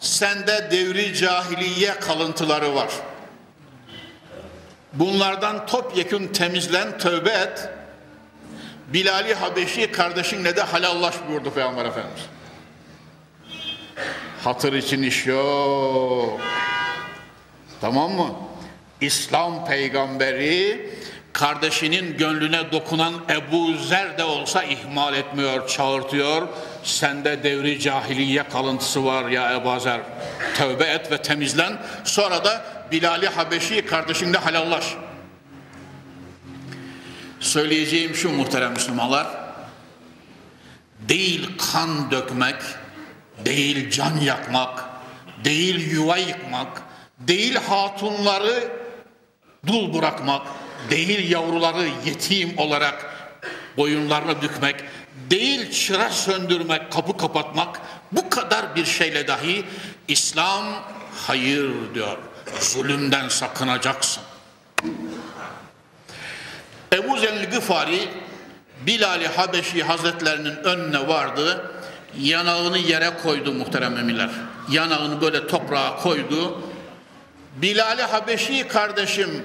sende 0.00 0.68
devri 0.70 1.14
cahiliye 1.14 1.94
kalıntıları 1.94 2.74
var. 2.74 2.88
Bunlardan 4.92 5.66
topyekun 5.66 6.26
temizlen, 6.26 6.98
tövbe 6.98 7.30
et. 7.30 7.68
Bilal-i 8.92 9.34
Habeşi 9.34 9.92
kardeşinle 9.92 10.56
de 10.56 10.62
halallaş 10.62 11.14
buyurdu 11.28 11.50
Peygamber 11.50 11.84
Efendimiz. 11.84 12.20
Hatır 14.44 14.72
için 14.72 15.02
iş 15.02 15.26
yok. 15.26 16.40
Tamam 17.84 18.12
mı? 18.12 18.34
İslam 19.00 19.66
peygamberi 19.66 20.90
kardeşinin 21.32 22.16
gönlüne 22.16 22.72
dokunan 22.72 23.14
Ebu 23.30 23.74
Zer 23.76 24.18
de 24.18 24.24
olsa 24.24 24.62
ihmal 24.62 25.14
etmiyor, 25.14 25.68
çağırtıyor. 25.68 26.48
Sende 26.82 27.42
devri 27.42 27.80
cahiliye 27.80 28.48
kalıntısı 28.48 29.04
var 29.04 29.28
ya 29.28 29.52
Ebu 29.52 29.80
Zer. 29.80 30.00
Tövbe 30.56 30.84
et 30.84 31.12
ve 31.12 31.22
temizlen. 31.22 31.78
Sonra 32.04 32.44
da 32.44 32.64
Bilal-i 32.92 33.28
Habeşi 33.28 33.86
kardeşinle 33.86 34.38
halallaş. 34.38 34.94
Söyleyeceğim 37.40 38.14
şu 38.14 38.30
muhterem 38.30 38.72
Müslümanlar. 38.72 39.26
Değil 41.00 41.50
kan 41.72 42.10
dökmek, 42.10 42.56
değil 43.44 43.90
can 43.90 44.16
yakmak, 44.16 44.84
değil 45.44 45.90
yuva 45.90 46.16
yıkmak, 46.16 46.83
değil 47.28 47.56
hatunları 47.56 48.72
dul 49.66 49.94
bırakmak, 49.94 50.46
değil 50.90 51.30
yavruları 51.30 51.88
yetim 52.06 52.58
olarak 52.58 53.14
boyunlarına 53.76 54.42
bükmek, 54.42 54.76
değil 55.30 55.70
çıra 55.70 56.10
söndürmek, 56.10 56.92
kapı 56.92 57.16
kapatmak, 57.16 57.80
bu 58.12 58.30
kadar 58.30 58.76
bir 58.76 58.84
şeyle 58.84 59.28
dahi 59.28 59.64
İslam 60.08 60.64
hayır 61.26 61.70
diyor. 61.94 62.18
Zulümden 62.60 63.28
sakınacaksın. 63.28 64.22
Ebu 66.92 67.16
Zer'li 67.16 67.46
Gıfari 67.46 68.08
Bilal-i 68.86 69.28
Habeşi 69.28 69.82
Hazretlerinin 69.82 70.56
önüne 70.56 71.08
vardı. 71.08 71.70
Yanağını 72.20 72.78
yere 72.78 73.10
koydu 73.22 73.52
muhterem 73.52 73.96
emirler. 73.96 74.30
Yanağını 74.70 75.20
böyle 75.20 75.46
toprağa 75.46 75.96
koydu. 75.96 76.62
Bilal-i 77.56 78.02
Habeşi 78.02 78.68
kardeşim 78.68 79.44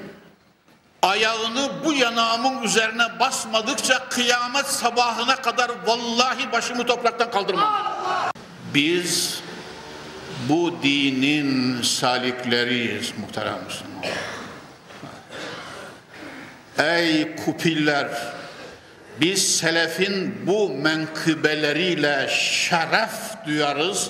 ayağını 1.01 1.69
bu 1.85 1.93
yanağımın 1.93 2.63
üzerine 2.63 3.19
basmadıkça 3.19 4.09
kıyamet 4.09 4.65
sabahına 4.65 5.35
kadar 5.35 5.71
vallahi 5.85 6.51
başımı 6.51 6.85
topraktan 6.85 7.31
kaldırmam. 7.31 7.73
Biz 8.73 9.39
bu 10.49 10.75
dinin 10.83 11.81
salikleriyiz 11.81 13.13
muhterem 13.17 13.59
Müslüman. 13.67 14.03
Ey 16.77 17.35
kupiller! 17.35 18.07
Biz 19.21 19.57
selefin 19.57 20.41
bu 20.47 20.69
menkıbeleriyle 20.69 22.27
şeref 22.31 23.11
duyarız. 23.45 24.09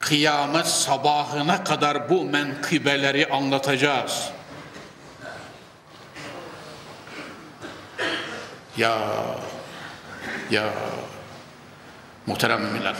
Kıyamet 0.00 0.66
sabahına 0.66 1.64
kadar 1.64 2.10
bu 2.10 2.24
menkıbeleri 2.24 3.28
anlatacağız. 3.28 4.28
Ya, 8.76 8.98
ya, 10.50 10.64
muhterem 12.26 12.62
müminler. 12.62 12.94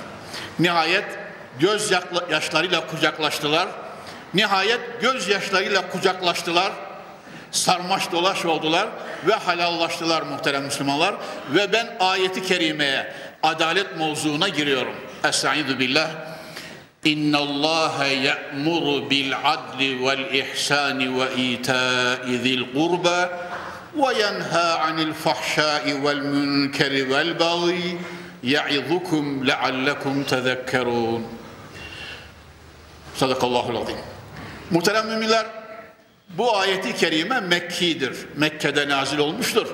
Nihayet 0.58 1.04
göz 1.58 1.92
yaşlarıyla 2.30 2.86
kucaklaştılar. 2.86 3.68
Nihayet 4.34 4.80
göz 5.00 5.28
yaşlarıyla 5.28 5.90
kucaklaştılar. 5.90 6.72
Sarmaş 7.50 8.12
dolaş 8.12 8.44
oldular 8.44 8.88
ve 9.26 9.34
halallaştılar 9.34 10.22
muhterem 10.22 10.64
Müslümanlar. 10.64 11.14
Ve 11.50 11.72
ben 11.72 11.96
ayeti 12.00 12.42
kerimeye, 12.42 13.12
adalet 13.42 13.96
mevzuuna 13.96 14.48
giriyorum. 14.48 14.94
Estaizu 15.24 15.78
billah. 15.78 16.29
İhsani 20.32 21.20
ve 21.20 21.42
ita'i 21.42 22.38
zil 22.38 22.72
qurba 22.74 23.30
ve 23.94 24.18
yenha 24.18 24.78
anil 24.78 25.12
fahşai 25.12 26.04
vel 26.04 26.20
münkeri 26.20 27.10
vel 27.10 27.38
baghi 27.38 27.98
ya'izukum 28.42 29.46
leallekum 29.46 30.24
tezekkerun. 30.24 31.26
Sadakallahul 33.14 33.76
azim. 33.76 33.96
Muhterem 34.70 35.06
müminler, 35.08 35.46
bu 36.28 36.56
ayeti 36.56 36.96
kerime 36.96 37.40
Mekki'dir. 37.40 38.16
Mekke'de 38.36 38.88
nazil 38.88 39.18
olmuştur. 39.18 39.66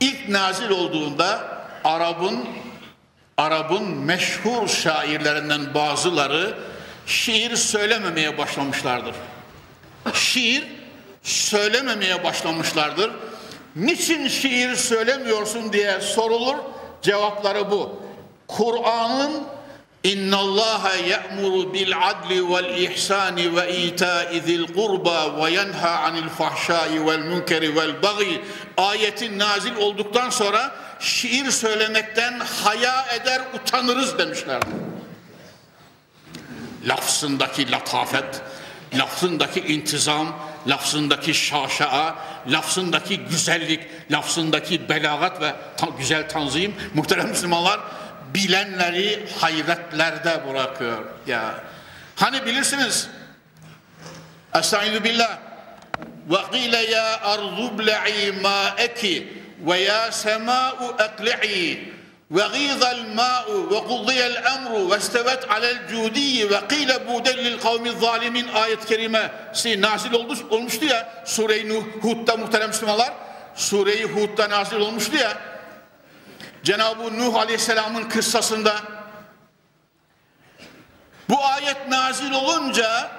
İlk 0.00 0.28
nazil 0.28 0.70
olduğunda 0.70 1.54
Arap'ın 1.84 2.44
Arap'ın 3.36 3.88
meşhur 3.88 4.68
şairlerinden 4.68 5.74
bazıları 5.74 6.54
şiir 7.06 7.56
söylememeye 7.56 8.38
başlamışlardır. 8.38 9.14
Şiir 10.14 10.64
söylememeye 11.22 12.24
başlamışlardır. 12.24 13.10
Niçin 13.76 14.28
şiir 14.28 14.76
söylemiyorsun 14.76 15.72
diye 15.72 16.00
sorulur. 16.00 16.56
Cevapları 17.02 17.70
bu. 17.70 18.02
Kur'an'ın 18.48 19.46
İnna 20.04 20.36
Allah 20.36 20.92
ya'muru 21.08 21.74
bil 21.74 21.92
adli 22.02 22.50
vel 22.50 22.78
ihsani 22.78 23.56
ve 23.56 23.76
ita'i 23.76 24.40
zil 24.40 24.66
qurba 24.74 25.44
ve 25.44 25.50
yenha 25.50 25.90
anil 25.90 26.28
fahşai 26.28 27.06
vel 27.06 27.18
munkeri 27.18 27.76
vel 27.76 28.02
bagi 28.02 28.44
ayetin 28.76 29.38
nazil 29.38 29.76
olduktan 29.76 30.30
sonra 30.30 30.74
şiir 31.04 31.50
söylemekten 31.50 32.40
haya 32.40 33.06
eder 33.14 33.42
utanırız 33.54 34.18
demişlerdi. 34.18 34.66
Lafzındaki 36.86 37.70
latafet, 37.70 38.42
lafzındaki 38.94 39.60
intizam, 39.60 40.38
lafzındaki 40.66 41.34
şaşaa, 41.34 42.14
lafzındaki 42.48 43.18
güzellik, 43.18 43.80
lafzındaki 44.10 44.88
belagat 44.88 45.40
ve 45.40 45.54
ta 45.76 45.86
güzel 45.98 46.28
tanzim 46.28 46.74
muhterem 46.94 47.28
Müslümanlar 47.28 47.80
bilenleri 48.34 49.28
hayretlerde 49.40 50.42
bırakıyor. 50.48 51.04
Ya 51.26 51.54
hani 52.16 52.46
bilirsiniz 52.46 53.08
Estaizu 54.54 55.04
billah 55.04 55.38
ve 56.30 56.36
qile 56.52 56.76
ya 56.76 57.20
arzu 57.20 57.78
ble'i 57.78 58.32
ma'eki 58.32 59.43
ve 59.66 59.78
ya 59.78 60.12
sema'u 60.12 60.96
ekli'i 60.98 61.94
ve 62.30 62.42
gîzal 62.54 62.98
ma'u 63.14 63.70
ve 63.70 63.88
kuddiyel 63.88 64.34
emru 64.34 64.90
ve 64.90 64.98
istevet 64.98 65.50
alel 65.50 65.88
cudiyyi 65.88 66.50
ve 66.50 66.60
qîle 66.68 67.08
budellil 67.08 67.60
kavmi 67.60 67.90
zalimin 67.90 68.48
ayet-i 68.48 68.86
kerimesi 68.86 69.80
nazil 69.80 70.12
olmuş, 70.12 70.38
olmuştu 70.50 70.84
ya 70.84 71.22
Sure-i 71.24 71.80
Hud'da 72.02 72.36
muhterem 72.36 72.68
Müslümanlar 72.68 73.12
Sure-i 73.54 74.04
Hud'da 74.04 74.50
nazil 74.50 74.76
olmuştu 74.76 75.16
ya 75.16 75.38
Cenab-ı 76.62 77.18
Nuh 77.18 77.34
Aleyhisselam'ın 77.34 78.08
kıssasında 78.08 78.74
bu 81.28 81.44
ayet 81.44 81.88
nazil 81.88 82.32
olunca 82.32 83.10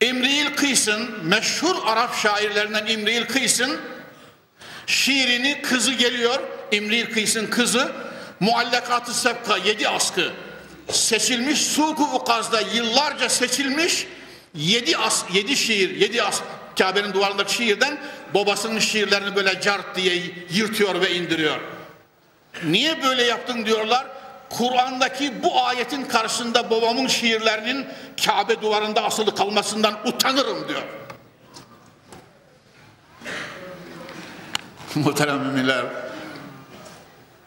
İmri'il 0.00 0.56
Kıys'ın 0.56 1.24
meşhur 1.24 1.76
Arap 1.86 2.14
şairlerinden 2.14 2.86
İmri'il 2.86 3.26
Kıys'ın 3.26 3.80
şiirini 4.86 5.62
kızı 5.62 5.92
geliyor 5.92 6.40
İmri'il 6.72 7.12
Kıys'ın 7.12 7.46
kızı 7.46 7.92
Muallakat-ı 8.40 9.14
Sebka 9.14 9.56
yedi 9.56 9.88
askı 9.88 10.32
seçilmiş 10.90 11.60
Suku 11.60 12.04
Ukaz'da 12.04 12.60
yıllarca 12.60 13.28
seçilmiş 13.28 14.06
yedi, 14.54 14.96
as, 14.96 15.24
yedi 15.32 15.56
şiir 15.56 15.96
yedi 15.96 16.22
as, 16.22 16.40
Kabe'nin 16.78 17.12
duvarındaki 17.12 17.54
şiirden 17.54 17.98
babasının 18.34 18.78
şiirlerini 18.78 19.36
böyle 19.36 19.60
cart 19.60 19.96
diye 19.96 20.22
yırtıyor 20.50 21.00
ve 21.00 21.14
indiriyor. 21.14 21.60
Niye 22.64 23.02
böyle 23.02 23.22
yaptın 23.22 23.66
diyorlar. 23.66 24.06
Kur'an'daki 24.50 25.42
bu 25.42 25.64
ayetin 25.64 26.04
karşısında 26.04 26.70
babamın 26.70 27.06
şiirlerinin 27.06 27.86
Kabe 28.24 28.62
duvarında 28.62 29.04
asılı 29.04 29.34
kalmasından 29.34 29.94
utanırım 30.06 30.68
diyor. 30.68 30.82
Muhterem 35.04 35.38
müminler, 35.38 35.84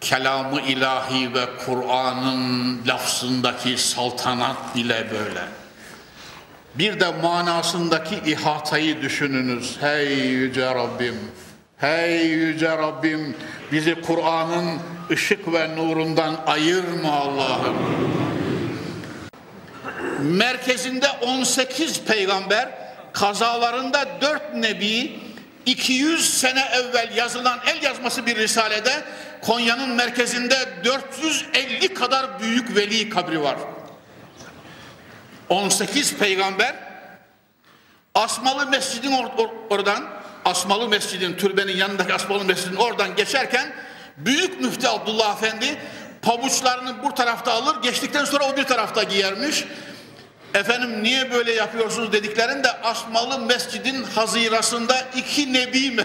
kelamı 0.02 0.62
ilahi 0.62 1.34
ve 1.34 1.46
Kur'an'ın 1.66 2.88
lafzındaki 2.88 3.78
saltanat 3.78 4.76
bile 4.76 5.08
böyle. 5.12 5.42
Bir 6.76 7.00
de 7.00 7.12
manasındaki 7.24 8.32
ihatayı 8.32 9.02
düşününüz. 9.02 9.78
Hey 9.82 10.08
yüce 10.18 10.76
Rabbim, 10.76 11.16
hey 11.78 12.26
yüce 12.28 12.70
Rabbim 12.70 13.36
bizi 13.72 14.02
Kur'an'ın 14.02 14.80
ışık 15.12 15.54
ve 15.54 15.76
nurundan 15.76 16.36
ayırma 16.48 17.12
Allah'ım. 17.12 17.76
Merkezinde 20.22 21.08
18 21.10 22.02
peygamber, 22.04 22.70
kazalarında 23.14 24.08
4 24.22 24.56
nebi, 24.56 25.27
200 25.68 26.40
sene 26.40 26.66
evvel 26.74 27.18
yazılan 27.18 27.60
el 27.68 27.84
yazması 27.84 28.26
bir 28.26 28.36
risalede 28.36 29.04
Konya'nın 29.42 29.90
merkezinde 29.90 30.70
450 30.84 31.94
kadar 31.94 32.40
büyük 32.40 32.76
veli 32.76 33.10
kabri 33.10 33.42
var. 33.42 33.56
18 35.50 36.18
peygamber 36.18 36.76
Asmalı 38.16 38.68
Mescidin 38.68 39.12
or 39.12 39.26
or 39.38 39.50
oradan 39.70 40.10
Asmalı 40.46 40.90
Mescidin 40.90 41.34
türbenin 41.34 41.78
yanındaki 41.78 42.14
Asmalı 42.14 42.46
Mescidin 42.46 42.76
oradan 42.76 43.16
geçerken 43.16 43.74
Büyük 44.18 44.62
Müftü 44.62 44.88
Abdullah 44.88 45.38
Efendi 45.38 45.78
pabuçlarını 46.22 47.04
bu 47.04 47.14
tarafta 47.14 47.54
alır 47.54 47.82
geçtikten 47.82 48.26
sonra 48.26 48.44
o 48.44 48.58
bir 48.58 48.64
tarafta 48.64 49.04
giyermiş. 49.04 49.66
Efendim 50.58 51.04
niye 51.04 51.32
böyle 51.32 51.54
yapıyorsunuz 51.54 52.12
dediklerinde 52.12 52.82
Asmalı 52.82 53.40
Mescidin 53.40 54.04
hazirasında 54.04 54.94
iki 55.16 55.54
nebi 55.54 55.92
mi? 55.92 56.04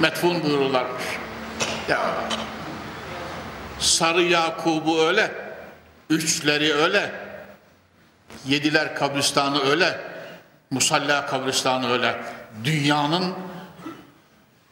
Metfun 0.00 0.42
buyururlarmış. 0.44 1.02
Ya 1.88 2.00
Sarı 3.78 4.22
Yakub'u 4.22 5.00
öyle, 5.00 5.30
üçleri 6.10 6.74
öyle, 6.74 7.10
yediler 8.46 8.94
kabristanı 8.94 9.70
öyle, 9.70 10.00
Musalla 10.70 11.26
kabristanı 11.26 11.92
öyle. 11.92 12.16
Dünyanın 12.64 13.34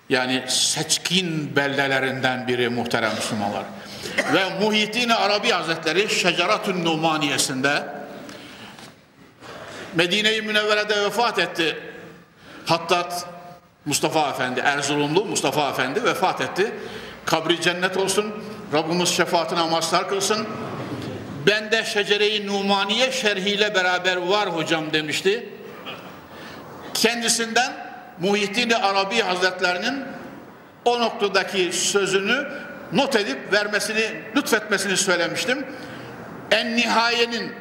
yani 0.09 0.45
seçkin 0.49 1.57
beldelerinden 1.57 2.49
biri 2.49 2.69
muhterem 2.69 3.14
Müslümanlar. 3.14 3.64
Ve 4.35 4.61
Muhyiddin 4.61 5.09
Arabi 5.09 5.51
Hazretleri 5.51 6.09
Şeceratün 6.09 6.85
Numaniyesinde 6.85 7.83
Medine-i 9.95 10.43
Münevvere'de 10.43 11.05
vefat 11.05 11.38
etti. 11.38 11.79
Hattat 12.67 13.27
Mustafa 13.85 14.31
Efendi, 14.31 14.61
Erzurumlu 14.61 15.25
Mustafa 15.25 15.71
Efendi 15.71 16.05
vefat 16.05 16.40
etti. 16.40 16.75
Kabri 17.25 17.61
cennet 17.61 17.97
olsun. 17.97 18.35
Rabbimiz 18.73 19.09
şefaatine 19.09 19.62
mazhar 19.62 20.09
kılsın. 20.09 20.47
Ben 21.47 21.73
de 21.73 21.85
Şecere-i 21.85 22.47
Numaniye 22.47 23.12
şerhiyle 23.12 23.75
beraber 23.75 24.17
var 24.17 24.49
hocam 24.49 24.93
demişti. 24.93 25.49
Kendisinden 26.95 27.73
Muhyiddin 28.21 28.71
Arabi 28.71 29.21
Hazretlerinin 29.21 30.05
o 30.85 31.01
noktadaki 31.01 31.73
sözünü 31.73 32.49
not 32.92 33.16
edip 33.16 33.53
vermesini, 33.53 34.11
lütfetmesini 34.37 34.97
söylemiştim. 34.97 35.66
En 36.51 36.77
Nihaye'nin 36.77 37.53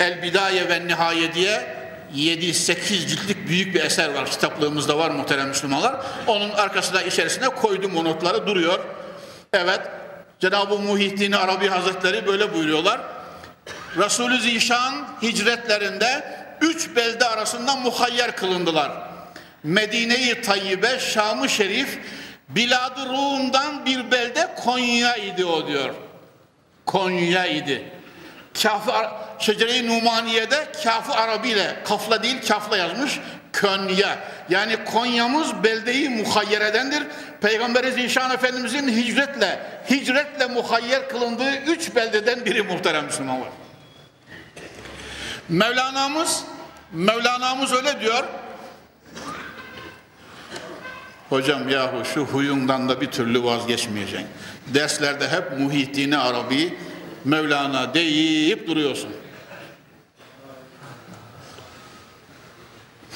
El 0.00 0.22
Bidaye 0.22 0.68
ve 0.68 0.86
Nihaye 0.86 1.34
diye 1.34 1.78
7-8 2.14 3.06
ciltlik 3.06 3.48
büyük 3.48 3.74
bir 3.74 3.80
eser 3.80 4.14
var. 4.14 4.26
Kitaplığımızda 4.26 4.98
var 4.98 5.10
muhterem 5.10 5.48
Müslümanlar. 5.48 5.96
Onun 6.26 6.50
arkasında 6.50 7.02
içerisine 7.02 7.48
koydum 7.48 7.96
o 7.96 8.04
notları 8.04 8.46
duruyor. 8.46 8.78
Evet. 9.52 9.80
Cenab-ı 10.40 10.78
Muhyiddin 10.78 11.32
Arabi 11.32 11.68
Hazretleri 11.68 12.26
böyle 12.26 12.54
buyuruyorlar. 12.54 13.00
Resulü 13.96 14.40
Zişan 14.40 14.94
hicretlerinde 15.22 16.24
üç 16.60 16.96
belde 16.96 17.28
arasında 17.28 17.76
muhayyer 17.76 18.36
kılındılar. 18.36 18.92
Medine-i 19.62 20.42
Tayyibe, 20.42 20.98
Şam-ı 20.98 21.48
Şerif, 21.48 21.98
Bilad-ı 22.48 23.06
Rum'dan 23.06 23.86
bir 23.86 24.10
belde 24.10 24.54
Konya 24.64 25.16
idi 25.16 25.44
o 25.44 25.66
diyor. 25.66 25.94
Konya 26.86 27.46
idi. 27.46 27.90
Kafı 28.62 28.92
Şecere-i 29.38 29.88
Numaniye'de 29.88 30.72
Kafı 30.84 31.12
Arabi 31.12 31.48
ile 31.48 31.76
kafla 31.84 32.22
değil 32.22 32.46
kafla 32.48 32.76
yazmış. 32.76 33.20
Konya. 33.60 34.18
Yani 34.48 34.84
Konya'mız 34.84 35.64
beldeyi 35.64 36.08
muhayyeredendir. 36.08 37.02
Peygamberi 37.40 37.92
Zişan 37.92 38.30
Efendimizin 38.30 38.88
hicretle, 38.88 39.60
hicretle 39.90 40.46
muhayyer 40.46 41.08
kılındığı 41.08 41.56
üç 41.56 41.94
beldeden 41.96 42.44
biri 42.44 42.62
muhterem 42.62 43.04
Müslümanlar. 43.04 43.48
Mevlana'mız, 45.48 46.44
Mevlana'mız 46.92 47.72
öyle 47.72 48.00
diyor. 48.00 48.24
Hocam 51.28 51.68
yahu 51.68 52.04
şu 52.04 52.24
huyundan 52.24 52.88
da 52.88 53.00
bir 53.00 53.06
türlü 53.06 53.44
vazgeçmeyeceksin. 53.44 54.28
Derslerde 54.74 55.28
hep 55.28 55.58
Muhyiddin 55.58 56.12
Arabi, 56.12 56.74
Mevlana 57.24 57.94
deyip 57.94 58.66
duruyorsun. 58.66 59.10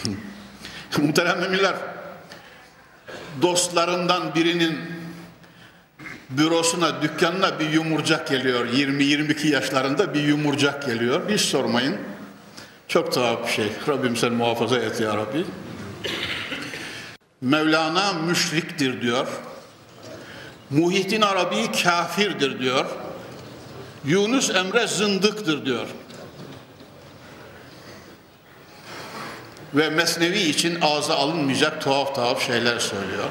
Muhterem 0.99 1.41
müminler, 1.41 1.75
dostlarından 3.43 4.35
birinin 4.35 4.79
bürosuna, 6.31 7.03
dükkanına 7.03 7.59
bir 7.59 7.71
yumurcak 7.71 8.29
geliyor. 8.29 8.67
20-22 8.69 9.49
yaşlarında 9.49 10.15
bir 10.15 10.23
yumurcak 10.23 10.87
geliyor. 10.87 11.31
Hiç 11.31 11.41
sormayın. 11.41 11.97
Çok 12.89 13.13
tuhaf 13.13 13.47
bir 13.47 13.53
şey. 13.53 13.73
Rabbim 13.89 14.17
sen 14.17 14.33
muhafaza 14.33 14.79
et 14.79 15.01
ya 15.01 15.17
Rabbi. 15.17 15.45
Mevlana 17.43 18.13
müşriktir 18.13 19.03
diyor. 19.03 19.27
Muhyiddin 20.71 21.21
Arabi 21.21 21.73
kafirdir 21.83 22.59
diyor. 22.59 22.87
Yunus 24.05 24.51
Emre 24.51 24.87
zındıktır 24.87 25.67
diyor. 25.67 25.87
Ve 29.75 29.91
Mesnevi 29.91 30.39
için 30.39 30.81
ağza 30.81 31.15
alınmayacak 31.15 31.81
tuhaf 31.81 32.15
tuhaf 32.15 32.47
şeyler 32.47 32.79
söylüyor. 32.79 33.29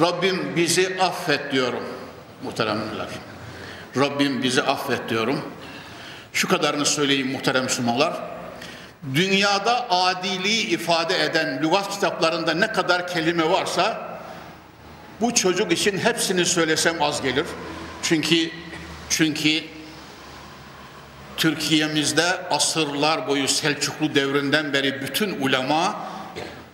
Rabbim 0.00 0.56
bizi 0.56 0.96
affet 1.00 1.52
diyorum 1.52 1.82
muhteremler. 2.42 3.08
Rabbim 3.96 4.42
bizi 4.42 4.62
affet 4.62 5.08
diyorum. 5.08 5.40
Şu 6.32 6.48
kadarını 6.48 6.86
söyleyeyim 6.86 7.32
muhterem 7.32 7.64
Müslümanlar. 7.64 8.33
Dünyada 9.14 9.90
adiliği 9.90 10.66
ifade 10.66 11.24
eden 11.24 11.62
lügat 11.62 11.90
kitaplarında 11.90 12.54
ne 12.54 12.72
kadar 12.72 13.06
kelime 13.08 13.50
varsa 13.50 14.14
bu 15.20 15.34
çocuk 15.34 15.72
için 15.72 15.98
hepsini 15.98 16.44
söylesem 16.44 17.02
az 17.02 17.22
gelir. 17.22 17.46
Çünkü 18.02 18.50
çünkü 19.08 19.64
Türkiye'mizde 21.36 22.24
asırlar 22.50 23.28
boyu 23.28 23.48
Selçuklu 23.48 24.14
devrinden 24.14 24.72
beri 24.72 25.02
bütün 25.02 25.40
ulema 25.40 25.96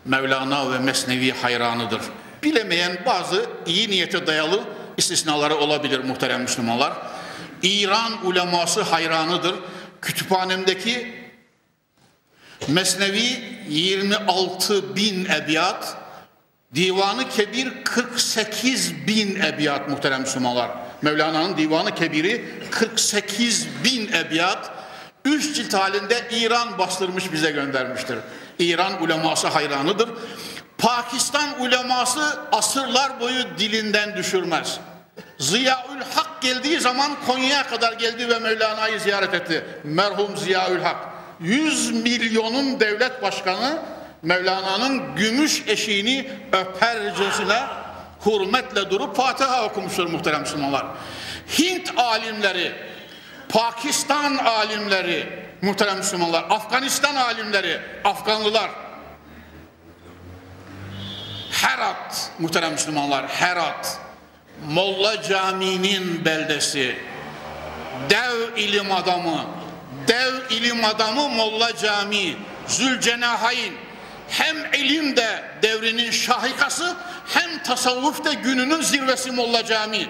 Mevlana 0.04 0.72
ve 0.72 0.78
Mesnevi 0.78 1.32
hayranıdır. 1.32 2.00
Bilemeyen 2.42 2.98
bazı 3.06 3.46
iyi 3.66 3.90
niyete 3.90 4.26
dayalı 4.26 4.60
istisnaları 4.96 5.56
olabilir 5.56 6.04
muhterem 6.04 6.42
Müslümanlar. 6.42 6.92
İran 7.62 8.26
uleması 8.26 8.82
hayranıdır. 8.82 9.54
Kütüphanemdeki 10.02 11.19
Mesnevi 12.68 13.42
26 13.68 14.96
bin 14.96 15.24
ebiyat, 15.24 15.96
Divanı 16.74 17.28
Kebir 17.28 17.84
48 17.84 19.06
bin 19.06 19.40
ebiyat 19.40 19.88
muhterem 19.88 20.20
Müslümanlar. 20.20 20.70
Mevlana'nın 21.02 21.56
Divanı 21.56 21.94
Kebiri 21.94 22.44
48 22.70 23.68
bin 23.84 24.12
ebiyat. 24.12 24.70
Üç 25.24 25.56
cilt 25.56 25.74
halinde 25.74 26.28
İran 26.30 26.78
bastırmış 26.78 27.32
bize 27.32 27.50
göndermiştir. 27.50 28.18
İran 28.58 29.02
uleması 29.02 29.48
hayranıdır. 29.48 30.08
Pakistan 30.78 31.60
uleması 31.60 32.38
asırlar 32.52 33.20
boyu 33.20 33.44
dilinden 33.58 34.16
düşürmez. 34.16 34.80
Ziyaül 35.38 36.00
Hak 36.14 36.42
geldiği 36.42 36.80
zaman 36.80 37.10
Konya'ya 37.26 37.66
kadar 37.66 37.92
geldi 37.92 38.28
ve 38.28 38.38
Mevlana'yı 38.38 39.00
ziyaret 39.00 39.34
etti. 39.34 39.64
Merhum 39.84 40.36
Ziyaül 40.36 40.80
Hak. 40.80 40.96
100 41.40 41.90
milyonun 41.90 42.81
devlet 42.81 43.22
başkanı 43.22 43.83
Mevlana'nın 44.22 45.16
gümüş 45.16 45.62
eşiğini 45.66 46.31
öpercesine 46.53 47.62
hürmetle 48.26 48.90
durup 48.90 49.16
Fatiha 49.16 49.64
okumuştur 49.64 50.07
muhterem 50.07 50.40
Müslümanlar. 50.40 50.87
Hint 51.59 51.98
alimleri, 51.98 52.72
Pakistan 53.48 54.37
alimleri, 54.37 55.26
muhterem 55.62 55.96
Müslümanlar, 55.96 56.44
Afganistan 56.50 57.16
alimleri, 57.16 57.81
Afganlılar, 58.05 58.70
Herat, 61.50 62.31
muhterem 62.38 62.72
Müslümanlar, 62.72 63.29
Herat, 63.29 63.98
Molla 64.68 65.22
Camii'nin 65.22 66.24
beldesi. 66.24 66.96
Dev 68.11 68.57
ilim 68.57 68.92
adamı, 68.92 69.59
dev 70.10 70.34
ilim 70.50 70.84
adamı 70.84 71.28
Molla 71.28 71.76
Camii, 71.76 72.36
Zülcenahayn. 72.68 73.74
Hem 74.28 74.74
ilimde 74.74 75.42
devrinin 75.62 76.10
şahikası 76.10 76.96
hem 77.26 77.62
tasavvufta 77.62 78.32
gününün 78.32 78.82
zirvesi 78.82 79.30
Molla 79.30 79.64
Camii. 79.64 80.08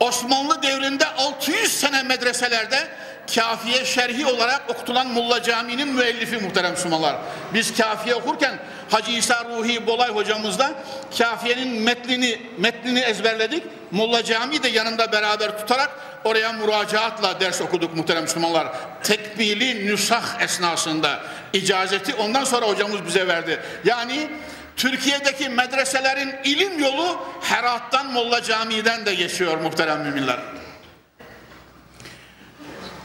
Osmanlı 0.00 0.62
devrinde 0.62 1.06
600 1.06 1.80
sene 1.80 2.02
medreselerde 2.02 2.88
kafiye 3.34 3.84
şerhi 3.84 4.26
olarak 4.26 4.62
okutulan 4.68 5.06
Mulla 5.06 5.42
Camii'nin 5.42 5.88
müellifi 5.88 6.38
muhterem 6.38 6.70
Müslümanlar. 6.70 7.16
Biz 7.54 7.76
kafiye 7.76 8.14
okurken 8.14 8.58
Hacı 8.90 9.10
İsa 9.10 9.44
Ruhi 9.44 9.86
Bolay 9.86 10.08
hocamızla 10.08 10.72
kafiyenin 11.18 11.82
metnini, 11.82 12.40
metnini 12.58 13.00
ezberledik. 13.00 13.62
Mulla 13.90 14.24
Camii 14.24 14.62
de 14.62 14.68
yanında 14.68 15.12
beraber 15.12 15.58
tutarak 15.58 15.90
oraya 16.24 16.52
müracaatla 16.52 17.40
ders 17.40 17.60
okuduk 17.60 17.96
muhterem 17.96 18.22
Müslümanlar. 18.22 18.68
Tekbili 19.02 19.86
nüsah 19.86 20.40
esnasında 20.40 21.20
icazeti 21.52 22.14
ondan 22.14 22.44
sonra 22.44 22.66
hocamız 22.66 23.06
bize 23.06 23.28
verdi. 23.28 23.60
Yani 23.84 24.30
Türkiye'deki 24.76 25.48
medreselerin 25.48 26.34
ilim 26.44 26.78
yolu 26.78 27.20
Herat'tan 27.40 28.12
Molla 28.12 28.42
Camii'den 28.42 29.06
de 29.06 29.14
geçiyor 29.14 29.58
muhterem 29.58 30.00
müminler. 30.00 30.38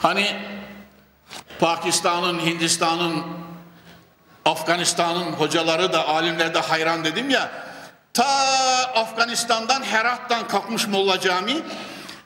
Hani 0.05 0.35
Pakistan'ın, 1.59 2.39
Hindistan'ın, 2.39 3.23
Afganistan'ın 4.45 5.31
hocaları 5.31 5.93
da 5.93 6.07
alimler 6.07 6.53
de 6.53 6.59
hayran 6.59 7.05
dedim 7.05 7.29
ya. 7.29 7.51
Ta 8.13 8.25
Afganistan'dan 8.95 9.83
Herat'tan 9.83 10.47
kalkmış 10.47 10.87
Molla 10.87 11.19
Camii. 11.19 11.63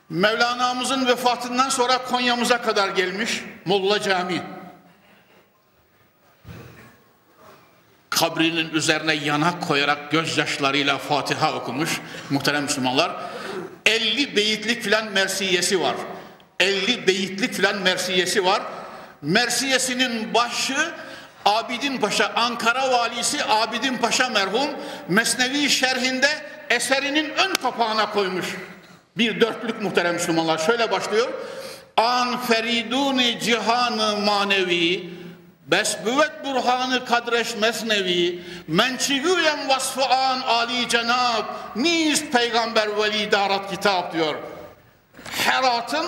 Mevlana'mızın 0.09 1.07
vefatından 1.07 1.69
sonra 1.69 1.97
Konya'mıza 1.97 2.61
kadar 2.61 2.89
gelmiş 2.89 3.43
Molla 3.65 4.01
Camii. 4.01 4.41
Kabrinin 8.09 8.69
üzerine 8.69 9.13
yanak 9.13 9.67
koyarak 9.67 10.11
gözyaşlarıyla 10.11 10.97
Fatiha 10.97 11.53
okumuş 11.53 12.01
muhterem 12.29 12.63
Müslümanlar. 12.63 13.11
50 13.85 14.35
beyitlik 14.35 14.83
filan 14.83 15.05
mersiyesi 15.05 15.81
var. 15.81 15.95
50 16.59 17.07
beyitlik 17.07 17.53
filan 17.53 17.77
mersiyesi 17.77 18.45
var. 18.45 18.61
Mersiyesinin 19.21 20.33
başı 20.33 20.91
Abidin 21.45 21.97
Paşa, 21.97 22.31
Ankara 22.35 22.91
valisi 22.91 23.45
Abidin 23.45 23.97
Paşa 23.97 24.29
merhum 24.29 24.69
Mesnevi 25.07 25.69
şerhinde 25.69 26.27
eserinin 26.69 27.29
ön 27.29 27.55
kapağına 27.55 28.11
koymuş. 28.11 28.45
Bir 29.17 29.41
dörtlük 29.41 29.81
muhterem 29.81 30.13
Müslümanlar 30.13 30.57
şöyle 30.57 30.91
başlıyor. 30.91 31.29
An 31.97 32.41
feriduni 32.41 33.39
cihanı 33.39 34.17
manevi 34.17 35.09
Besbüvet 35.67 36.45
burhanı 36.45 37.05
kadreş 37.05 37.55
mesnevi 37.55 38.43
Mençigüyen 38.67 39.69
vasfı 39.69 40.05
an 40.05 40.41
ali 40.41 40.89
cenab 40.89 41.43
Niz 41.75 42.25
peygamber 42.25 42.97
veli 42.97 43.31
darat 43.31 43.71
kitap 43.71 44.13
diyor. 44.13 44.35
Herat'ın 45.31 46.05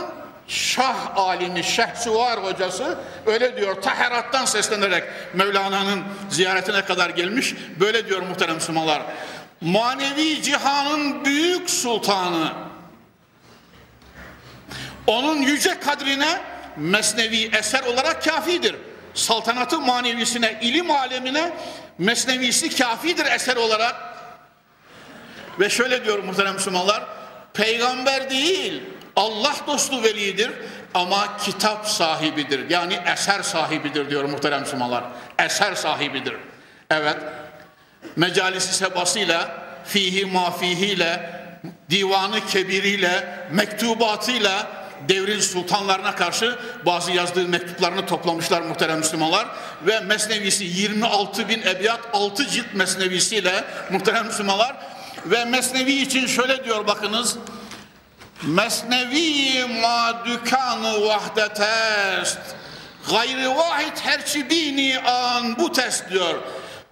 Şah 0.48 1.18
alimi 1.18 1.64
Şehsuvar 1.64 2.44
hocası 2.44 2.98
öyle 3.26 3.58
diyor 3.58 3.82
Taherat'tan 3.82 4.46
seslenerek 4.46 5.04
Mevlana'nın 5.34 6.04
ziyaretine 6.30 6.86
kadar 6.86 7.10
gelmiş 7.10 7.56
böyle 7.80 8.08
diyor 8.08 8.22
muhterem 8.22 8.56
Müslümanlar. 8.56 9.02
Manevi 9.62 10.42
cihanın 10.42 11.26
büyük 11.26 11.70
sultanı 11.70 12.54
onun 15.08 15.42
yüce 15.42 15.80
kadrine 15.80 16.42
mesnevi 16.78 17.50
eser 17.58 17.84
olarak 17.84 18.24
kafidir. 18.24 18.76
Saltanatı 19.14 19.80
manevisine 19.80 20.60
ilim 20.62 20.92
alemine 20.92 21.54
mesnevisi 21.98 22.78
kafidir 22.78 23.26
eser 23.26 23.56
olarak. 23.56 23.96
Ve 25.60 25.70
şöyle 25.70 26.06
diyor 26.06 26.24
muhterem 26.24 26.54
Müslümanlar 26.54 27.04
peygamber 27.54 28.30
değil 28.30 28.84
Allah 29.22 29.56
dostu 29.68 30.04
velidir 30.04 30.52
ama 30.94 31.38
kitap 31.38 31.88
sahibidir. 31.88 32.70
Yani 32.70 33.00
eser 33.14 33.42
sahibidir 33.42 34.10
diyor 34.10 34.24
muhterem 34.24 34.62
Müslümanlar. 34.62 35.04
Eser 35.40 35.76
sahibidir. 35.76 36.34
Evet. 36.90 37.18
Mecalisi 38.16 38.74
sebasıyla, 38.74 39.64
fihi 39.86 40.26
mafihiyle, 40.26 41.42
divanı 41.90 42.46
kebiriyle, 42.48 43.48
mektubatıyla 43.52 44.68
devrin 45.10 45.40
sultanlarına 45.40 46.16
karşı 46.16 46.60
bazı 46.86 47.12
yazdığı 47.12 47.48
mektuplarını 47.48 48.06
toplamışlar 48.06 48.62
muhterem 48.62 48.98
Müslümanlar 48.98 49.48
ve 49.88 50.00
mesnevisi 50.00 50.64
26 50.64 51.50
bin 51.50 51.62
ebiyat 51.62 52.00
6 52.14 52.48
cilt 52.48 52.74
mesnevisiyle 52.74 53.64
muhterem 53.92 54.26
Müslümanlar 54.26 54.76
ve 55.26 55.46
mesnevi 55.46 55.92
için 55.92 56.28
şöyle 56.28 56.64
diyor 56.64 56.88
bakınız 56.88 57.38
Mesnevi 58.44 59.66
ma 59.82 60.26
dükkanı 60.26 61.06
vahdet 61.06 61.60
est. 61.60 62.40
Gayri 63.10 63.50
vahid 63.50 63.98
herçi 63.98 64.50
bini 64.50 65.00
an 65.00 65.60
bu 65.60 65.72
test 65.72 66.10
diyor. 66.10 66.36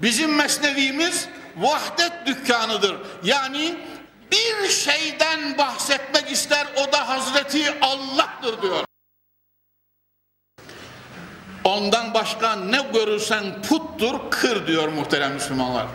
Bizim 0.02 0.36
mesnevimiz 0.36 1.28
vahdet 1.58 2.12
dükkanıdır. 2.26 2.96
Yani 3.24 3.76
bir 4.32 4.70
şeyden 4.70 5.58
bahsetmek 5.58 6.32
ister 6.32 6.68
o 6.76 6.92
da 6.92 7.10
Hazreti 7.10 7.74
Allah'tır 7.82 8.62
diyor. 8.62 8.86
Ondan 11.64 12.14
başka 12.14 12.56
ne 12.56 12.82
görürsen 12.94 13.62
puttur 13.62 14.20
kır 14.32 14.68
diyor 14.68 14.88
muhterem 14.88 15.34
Müslümanlar. 15.34 15.88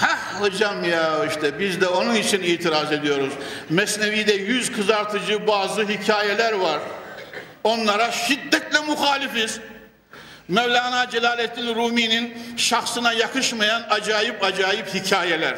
Heh 0.00 0.40
hocam 0.40 0.84
ya 0.84 1.24
işte 1.24 1.58
biz 1.58 1.80
de 1.80 1.88
onun 1.88 2.14
için 2.14 2.42
itiraz 2.42 2.92
ediyoruz. 2.92 3.32
Mesnevi'de 3.70 4.32
yüz 4.32 4.72
kızartıcı 4.72 5.46
bazı 5.46 5.82
hikayeler 5.82 6.52
var. 6.52 6.80
Onlara 7.64 8.12
şiddetle 8.12 8.80
muhalifiz. 8.80 9.60
Mevlana 10.48 11.10
Celaleddin 11.10 11.74
Rumi'nin 11.74 12.38
şahsına 12.56 13.12
yakışmayan 13.12 13.86
acayip 13.90 14.44
acayip 14.44 14.94
hikayeler. 14.94 15.56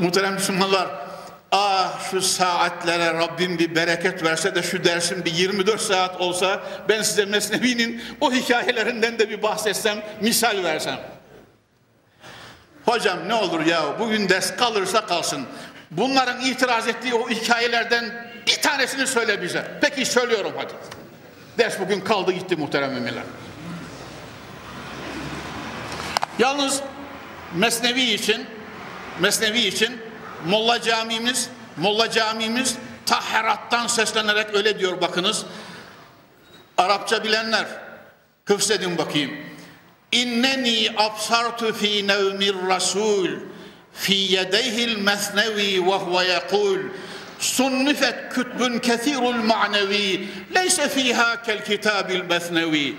Muhterem 0.00 0.34
Müslümanlar, 0.34 0.88
ah 1.52 2.10
şu 2.10 2.22
saatlere 2.22 3.14
Rabbim 3.14 3.58
bir 3.58 3.74
bereket 3.74 4.22
verse 4.22 4.54
de 4.54 4.62
şu 4.62 4.84
dersin 4.84 5.24
bir 5.24 5.32
24 5.32 5.80
saat 5.80 6.20
olsa 6.20 6.60
ben 6.88 7.02
size 7.02 7.24
Mesnevi'nin 7.24 8.02
o 8.20 8.32
hikayelerinden 8.32 9.18
de 9.18 9.30
bir 9.30 9.42
bahsetsem, 9.42 10.02
misal 10.20 10.64
versem. 10.64 11.15
Hocam 12.86 13.28
ne 13.28 13.34
olur 13.34 13.66
ya 13.66 13.98
bugün 13.98 14.28
ders 14.28 14.56
kalırsa 14.56 15.06
kalsın. 15.06 15.46
Bunların 15.90 16.40
itiraz 16.40 16.88
ettiği 16.88 17.14
o 17.14 17.30
hikayelerden 17.30 18.32
bir 18.46 18.62
tanesini 18.62 19.06
söyle 19.06 19.42
bize. 19.42 19.78
Peki 19.80 20.04
söylüyorum 20.04 20.52
hadi. 20.56 20.72
Ders 21.58 21.80
bugün 21.80 22.00
kaldı 22.00 22.32
gitti 22.32 22.56
muhterem 22.56 22.92
müminler. 22.92 23.22
Yalnız 26.38 26.80
Mesnevi 27.54 28.02
için 28.02 28.46
Mesnevi 29.20 29.58
için 29.58 30.00
Molla 30.46 30.82
Camimiz 30.82 31.48
Molla 31.76 32.10
Camimiz 32.10 32.76
Taherat'tan 33.06 33.86
seslenerek 33.86 34.54
öyle 34.54 34.78
diyor 34.78 35.00
bakınız. 35.00 35.44
Arapça 36.78 37.24
bilenler 37.24 37.66
hıfzedin 38.44 38.98
bakayım. 38.98 39.45
İnneni 40.16 40.88
absartu 40.96 41.72
fi 41.72 42.06
nevmir 42.06 42.54
rasul 42.68 43.28
fi 43.92 44.14
yedeyhil 44.14 44.98
mesnevi 44.98 45.86
ve 45.86 45.94
huve 45.94 46.24
yekul 46.24 46.78
sunnifet 47.38 48.32
kütbün 48.32 48.78
kethirul 48.78 49.44
ma'nevi 49.44 50.28
leyse 50.54 50.88
fiha 50.88 51.42
kel 51.42 51.64
kitabil 51.64 52.20
mesnevi 52.20 52.96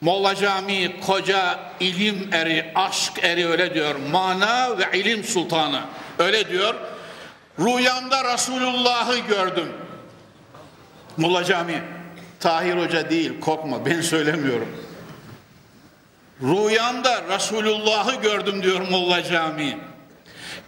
Molla 0.00 0.34
Cami 0.34 1.00
koca 1.00 1.58
ilim 1.80 2.28
eri, 2.32 2.72
aşk 2.74 3.12
eri 3.22 3.48
öyle 3.48 3.74
diyor. 3.74 3.94
Mana 4.12 4.78
ve 4.78 4.98
ilim 4.98 5.24
sultanı. 5.24 5.80
Öyle 6.18 6.48
diyor. 6.48 6.74
Rüyamda 7.58 8.34
Resulullah'ı 8.34 9.18
gördüm. 9.18 9.68
Molla 11.16 11.44
Cami. 11.44 11.82
Tahir 12.40 12.76
Hoca 12.76 13.10
değil 13.10 13.40
korkma 13.40 13.86
ben 13.86 14.00
söylemiyorum. 14.00 14.83
Rüyamda 16.42 17.22
Resulullah'ı 17.28 18.14
gördüm 18.14 18.62
diyor 18.62 18.80
Molla 18.80 19.22
Camii. 19.22 19.78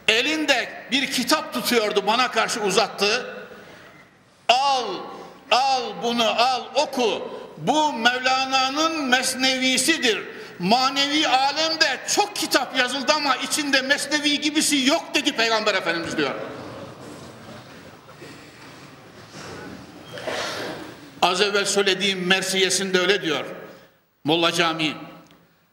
Elinde 0.09 0.69
bir 0.91 1.11
kitap 1.13 1.55
tutuyordu 1.55 2.07
bana 2.07 2.31
karşı 2.31 2.61
uzattı. 2.61 3.37
Al, 4.49 4.85
al 5.51 5.83
bunu 6.03 6.25
al 6.25 6.63
oku. 6.75 7.29
Bu 7.57 7.93
Mevlana'nın 7.93 9.05
mesnevisidir. 9.05 10.23
manevi 10.59 11.29
alemde 11.29 12.01
çok 12.15 12.37
kitap 12.37 12.79
yazıldı 12.79 13.13
ama 13.13 13.37
içinde 13.37 13.83
mesnevi 13.83 14.41
gibisi 14.41 14.87
yok 14.87 15.05
dedi 15.15 15.33
Peygamber 15.33 15.75
Efendimiz 15.75 16.17
diyor. 16.17 16.35
Az 21.23 21.41
evvel 21.41 21.65
söylediğim 21.65 22.27
Mersiyesinde 22.27 22.99
öyle 22.99 23.23
diyor. 23.23 23.45
Molla 24.25 24.53
Cami. 24.53 25.06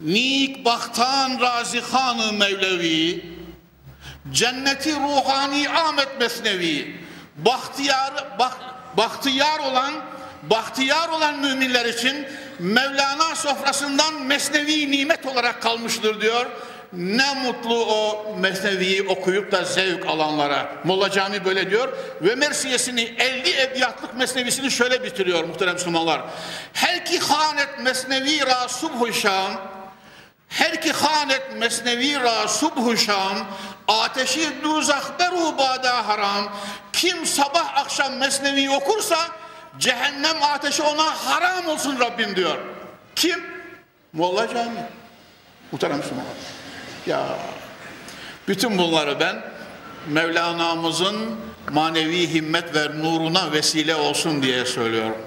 Nik 0.03 0.65
baktan 0.65 1.39
razihanı 1.41 2.33
Mevlevi, 2.33 3.25
cenneti 4.31 4.95
ruhani 4.95 5.69
Ahmet 5.69 6.19
Mesnevi, 6.19 6.95
bahtiyar, 7.37 8.13
bak, 8.39 8.57
bahtiyar 8.97 9.59
olan 9.59 9.93
bahtiyar 10.49 11.09
olan 11.09 11.39
müminler 11.39 11.85
için 11.85 12.27
Mevlana 12.59 13.35
sofrasından 13.35 14.21
mesnevi 14.21 14.91
nimet 14.91 15.25
olarak 15.25 15.61
kalmıştır 15.61 16.21
diyor. 16.21 16.45
Ne 16.93 17.33
mutlu 17.33 17.85
o 17.85 18.25
mesneviyi 18.39 19.07
okuyup 19.07 19.51
da 19.51 19.63
zevk 19.63 20.05
alanlara. 20.05 20.75
Molla 20.83 21.11
Cami 21.11 21.45
böyle 21.45 21.69
diyor. 21.69 21.97
Ve 22.21 22.35
Mersiyesini 22.35 23.01
50 23.01 23.61
ebiyatlık 23.61 24.17
mesnevisini 24.17 24.71
şöyle 24.71 25.03
bitiriyor 25.03 25.43
muhterem 25.43 25.73
Müslümanlar. 25.73 26.21
Her 26.73 27.05
ki 27.05 27.19
hanet 27.19 27.79
mesnevi 27.79 28.45
ra 28.45 28.67
subhu 28.69 29.13
şam 29.13 29.51
her 30.53 30.81
ki 30.81 30.91
hanet 30.91 31.57
mesnevi 31.57 32.19
ra 32.19 32.47
subhu 32.47 32.97
şam 32.97 33.47
ateşi 33.87 34.63
duzak 34.63 35.19
beru 35.19 35.57
bada 35.57 36.07
haram 36.07 36.53
kim 36.93 37.25
sabah 37.25 37.77
akşam 37.77 38.17
mesnevi 38.17 38.69
okursa 38.69 39.17
cehennem 39.79 40.43
ateşi 40.43 40.83
ona 40.83 41.25
haram 41.25 41.67
olsun 41.67 41.99
Rabbim 41.99 42.35
diyor. 42.35 42.57
Kim? 43.15 43.43
Molla 44.13 44.47
Cami. 44.47 44.89
Muhterem 45.71 45.97
Müslümanlar. 45.97 46.33
Ya 47.07 47.21
bütün 48.47 48.77
bunları 48.77 49.19
ben 49.19 49.43
Mevlana'mızın 50.07 51.35
manevi 51.71 52.33
himmet 52.33 52.75
ve 52.75 52.99
nuruna 52.99 53.51
vesile 53.51 53.95
olsun 53.95 54.43
diye 54.43 54.65
söylüyorum. 54.65 55.17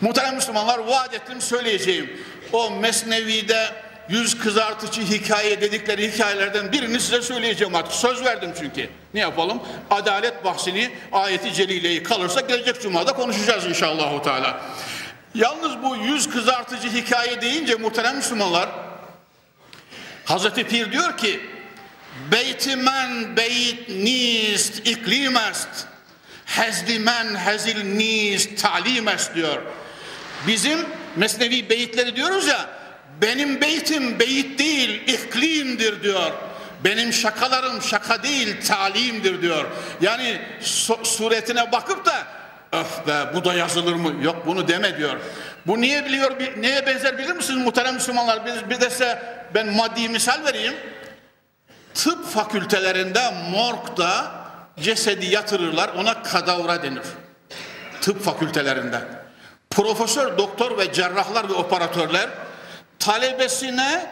Muhterem 0.00 0.34
Müslümanlar 0.34 0.78
vaat 0.78 1.14
ettim 1.14 1.40
söyleyeceğim. 1.40 2.20
O 2.52 2.70
Mesnevi'de 2.70 3.83
yüz 4.08 4.38
kızartıcı 4.38 5.02
hikaye 5.02 5.60
dedikleri 5.60 6.12
hikayelerden 6.12 6.72
birini 6.72 7.00
size 7.00 7.22
söyleyeceğim 7.22 7.74
artık. 7.74 7.92
Söz 7.92 8.24
verdim 8.24 8.52
çünkü. 8.60 8.88
Ne 9.14 9.20
yapalım? 9.20 9.62
Adalet 9.90 10.44
bahsini, 10.44 10.90
ayeti 11.12 11.52
celileyi 11.52 12.02
kalırsa 12.02 12.40
gelecek 12.40 12.82
cumada 12.82 13.12
konuşacağız 13.12 13.66
inşallah. 13.66 14.22
Teala. 14.22 14.60
Yalnız 15.34 15.82
bu 15.82 15.96
yüz 15.96 16.30
kızartıcı 16.30 16.88
hikaye 16.88 17.40
deyince 17.40 17.74
muhterem 17.74 18.16
Müslümanlar 18.16 18.68
Hazreti 20.24 20.64
Pir 20.64 20.92
diyor 20.92 21.16
ki 21.16 21.40
Beytimen 22.32 23.36
beyt 23.36 23.88
nist 23.88 24.86
iklimest 24.86 25.68
Hezdimen 26.44 27.36
hezil 27.36 27.84
nist 27.84 28.62
talimest 28.62 29.34
diyor. 29.34 29.62
Bizim 30.46 30.78
mesnevi 31.16 31.70
beyitleri 31.70 32.16
diyoruz 32.16 32.46
ya 32.46 32.68
benim 33.22 33.60
beytim 33.60 34.18
beyit 34.18 34.58
değil 34.58 35.02
iklimdir 35.08 36.02
diyor. 36.02 36.32
Benim 36.84 37.12
şakalarım 37.12 37.82
şaka 37.82 38.22
değil 38.22 38.66
talimdir 38.66 39.42
diyor. 39.42 39.64
Yani 40.00 40.40
suretine 41.02 41.72
bakıp 41.72 42.06
da 42.06 42.26
öf 42.72 43.06
be 43.06 43.34
bu 43.34 43.44
da 43.44 43.54
yazılır 43.54 43.94
mı? 43.94 44.24
Yok 44.24 44.46
bunu 44.46 44.68
deme 44.68 44.98
diyor. 44.98 45.16
Bu 45.66 45.80
niye 45.80 46.04
biliyor, 46.04 46.32
neye 46.56 46.86
benzer 46.86 47.18
bilir 47.18 47.32
misiniz 47.32 47.64
muhterem 47.64 47.94
Müslümanlar? 47.94 48.46
Bir, 48.46 48.70
bir 48.70 48.80
de 48.80 48.90
size 48.90 49.22
ben 49.54 49.72
maddi 49.72 50.08
misal 50.08 50.44
vereyim. 50.44 50.74
Tıp 51.94 52.26
fakültelerinde 52.26 53.34
morgda 53.50 54.32
cesedi 54.80 55.26
yatırırlar 55.26 55.88
ona 55.88 56.22
kadavra 56.22 56.82
denir. 56.82 57.02
Tıp 58.00 58.24
fakültelerinde. 58.24 59.00
Profesör, 59.70 60.38
doktor 60.38 60.78
ve 60.78 60.92
cerrahlar 60.92 61.48
ve 61.48 61.52
operatörler 61.52 62.28
talebesine 63.04 64.06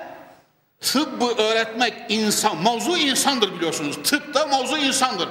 tıbbı 0.81 1.43
öğretmek 1.43 1.95
insan, 2.09 2.57
mavzu 2.57 2.97
insandır 2.97 3.55
biliyorsunuz. 3.55 3.99
Tıp 4.05 4.35
da 4.35 4.47
mavzu 4.47 4.77
insandır. 4.77 5.29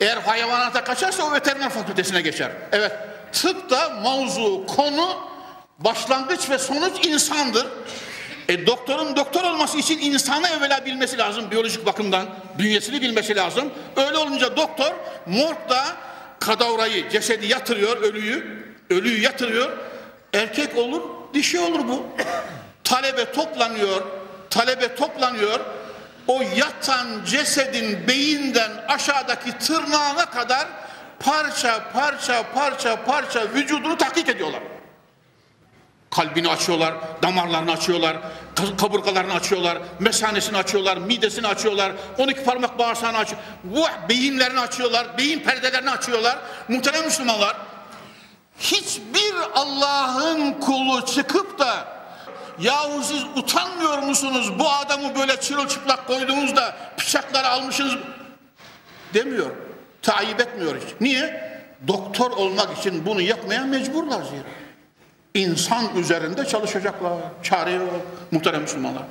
Eğer 0.00 0.16
hayvanata 0.16 0.84
kaçarsa 0.84 1.22
o 1.24 1.32
veteriner 1.32 1.70
fakültesine 1.70 2.20
geçer. 2.20 2.50
Evet, 2.72 2.92
tıp 3.32 3.70
da 3.70 3.90
mavzu, 3.90 4.66
konu, 4.66 5.16
başlangıç 5.78 6.50
ve 6.50 6.58
sonuç 6.58 7.06
insandır. 7.06 7.66
E 8.48 8.66
doktorun 8.66 9.16
doktor 9.16 9.44
olması 9.44 9.78
için 9.78 9.98
insanı 9.98 10.48
evvela 10.48 10.84
bilmesi 10.84 11.18
lazım 11.18 11.50
biyolojik 11.50 11.86
bakımdan. 11.86 12.26
Bünyesini 12.58 13.02
bilmesi 13.02 13.36
lazım. 13.36 13.72
Öyle 13.96 14.16
olunca 14.16 14.56
doktor 14.56 14.92
morgda 15.26 15.84
kadavrayı, 16.40 17.10
cesedi 17.10 17.46
yatırıyor, 17.46 17.96
ölüyü. 17.96 18.66
Ölüyü 18.90 19.22
yatırıyor. 19.22 19.76
Erkek 20.34 20.76
olur, 20.76 21.02
dişi 21.34 21.60
olur 21.60 21.88
bu. 21.88 22.06
Talebe 22.86 23.32
toplanıyor, 23.32 24.02
talebe 24.50 24.94
toplanıyor. 24.94 25.60
O 26.26 26.42
yatan 26.56 27.06
cesedin 27.26 28.08
beyinden 28.08 28.70
aşağıdaki 28.88 29.58
tırnağına 29.58 30.26
kadar 30.30 30.66
parça 31.20 31.84
parça 31.92 32.42
parça 32.54 33.04
parça 33.04 33.42
vücudunu 33.54 33.96
taklit 33.96 34.28
ediyorlar. 34.28 34.60
Kalbini 36.10 36.48
açıyorlar, 36.48 36.94
damarlarını 37.22 37.72
açıyorlar, 37.72 38.16
kaburgalarını 38.80 39.34
açıyorlar, 39.34 39.78
mesanesini 40.00 40.56
açıyorlar, 40.56 40.96
midesini 40.96 41.46
açıyorlar, 41.46 41.92
12 42.18 42.44
parmak 42.44 42.78
bağırsağını 42.78 43.18
açıyor. 43.18 43.40
Bu 43.64 43.86
beyinlerini 44.08 44.60
açıyorlar, 44.60 45.18
beyin 45.18 45.38
perdelerini 45.38 45.90
açıyorlar. 45.90 46.38
Muhterem 46.68 47.04
Müslümanlar, 47.04 47.56
hiçbir 48.58 49.34
Allah'ın 49.54 50.52
kulu 50.52 51.06
çıkıp 51.06 51.58
da 51.58 51.95
yahu 52.60 53.02
siz 53.02 53.22
utanmıyor 53.36 53.98
musunuz 53.98 54.58
bu 54.58 54.70
adamı 54.70 55.18
böyle 55.18 55.40
çırılçıplak 55.40 56.06
koyduğunuzda 56.06 56.76
bıçakları 56.98 57.48
almışsınız 57.48 57.94
demiyor. 59.14 59.50
Tayyip 60.02 60.40
etmiyor 60.40 60.76
hiç. 60.76 60.94
Niye? 61.00 61.56
Doktor 61.88 62.30
olmak 62.30 62.78
için 62.78 63.06
bunu 63.06 63.20
yapmaya 63.20 63.64
mecburlar 63.64 64.22
zira. 64.22 64.48
İnsan 65.34 65.96
üzerinde 65.96 66.44
çalışacaklar. 66.44 67.12
Çare 67.42 67.70
yok 67.70 68.06
muhterem 68.30 68.62
Müslümanlar. 68.62 69.02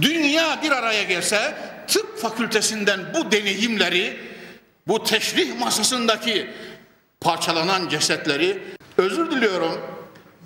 Dünya 0.00 0.62
bir 0.62 0.70
araya 0.70 1.02
gelse 1.02 1.54
tıp 1.88 2.18
fakültesinden 2.18 3.00
bu 3.14 3.32
deneyimleri 3.32 4.20
bu 4.86 5.04
teşrih 5.04 5.58
masasındaki 5.58 6.50
parçalanan 7.20 7.88
cesetleri 7.88 8.62
özür 8.96 9.30
diliyorum 9.30 9.80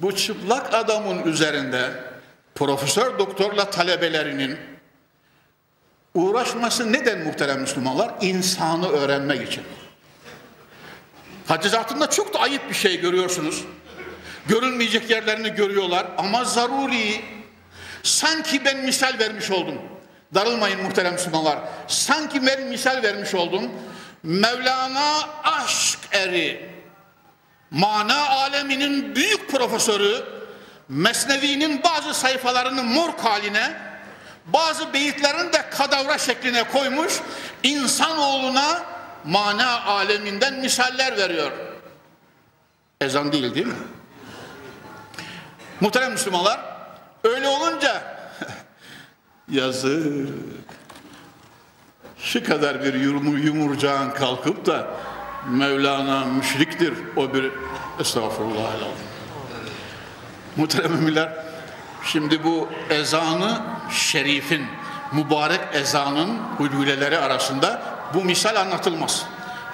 bu 0.03 0.17
çıplak 0.17 0.75
adamın 0.75 1.23
üzerinde 1.23 1.91
profesör 2.55 3.19
doktorla 3.19 3.71
talebelerinin 3.71 4.59
uğraşması 6.15 6.93
neden 6.93 7.19
muhterem 7.19 7.61
Müslümanlar? 7.61 8.15
İnsanı 8.21 8.89
öğrenmek 8.89 9.49
için. 9.49 9.63
Hadizatında 11.47 12.11
çok 12.11 12.35
da 12.35 12.39
ayıp 12.39 12.69
bir 12.69 12.75
şey 12.75 13.01
görüyorsunuz. 13.01 13.65
Görünmeyecek 14.47 15.11
yerlerini 15.11 15.55
görüyorlar 15.55 16.07
ama 16.19 16.45
zaruri. 16.45 17.21
Sanki 18.03 18.65
ben 18.65 18.79
misal 18.79 19.19
vermiş 19.19 19.51
oldum. 19.51 19.75
Darılmayın 20.35 20.83
muhterem 20.83 21.13
Müslümanlar. 21.13 21.59
Sanki 21.89 22.47
ben 22.47 22.63
misal 22.63 23.03
vermiş 23.03 23.35
oldum. 23.35 23.71
Mevlana 24.23 25.29
aşk 25.45 25.99
eri, 26.13 26.71
mana 27.71 28.29
aleminin 28.29 29.15
büyük 29.17 29.51
profesörü, 29.51 30.25
Mesnevi'nin 30.89 31.83
bazı 31.83 32.15
sayfalarını 32.15 32.83
mor 32.83 33.11
haline, 33.19 33.77
bazı 34.47 34.93
beyitlerini 34.93 35.53
de 35.53 35.71
kadavra 35.71 36.19
şekline 36.19 36.65
koymuş, 36.65 37.21
insanoğluna 37.63 38.83
mana 39.25 39.85
aleminden 39.85 40.55
misaller 40.55 41.17
veriyor. 41.17 41.53
Ezan 43.01 43.33
değil 43.33 43.55
değil 43.55 43.67
mi? 43.67 43.75
Muhterem 45.81 46.13
Müslümanlar, 46.13 46.61
öyle 47.25 47.49
olunca 47.49 48.03
yazık. 49.51 50.29
Şu 52.19 52.45
kadar 52.45 52.85
bir 52.85 52.95
yumur, 52.95 53.39
yumurcağın 53.39 54.11
kalkıp 54.11 54.67
da 54.67 54.87
Mevlana 55.49 56.25
müşriktir 56.25 56.95
o 57.17 57.35
bir 57.35 57.53
estağfurullah. 58.01 58.73
Muhterem 60.57 61.15
şimdi 62.05 62.45
bu 62.45 62.69
ezanı 62.91 63.63
şerifin, 63.91 64.67
mübarek 65.13 65.61
ezanın 65.73 66.39
hulüleleri 66.59 67.19
arasında 67.19 67.83
bu 68.15 68.25
misal 68.25 68.57
anlatılmaz. 68.57 69.27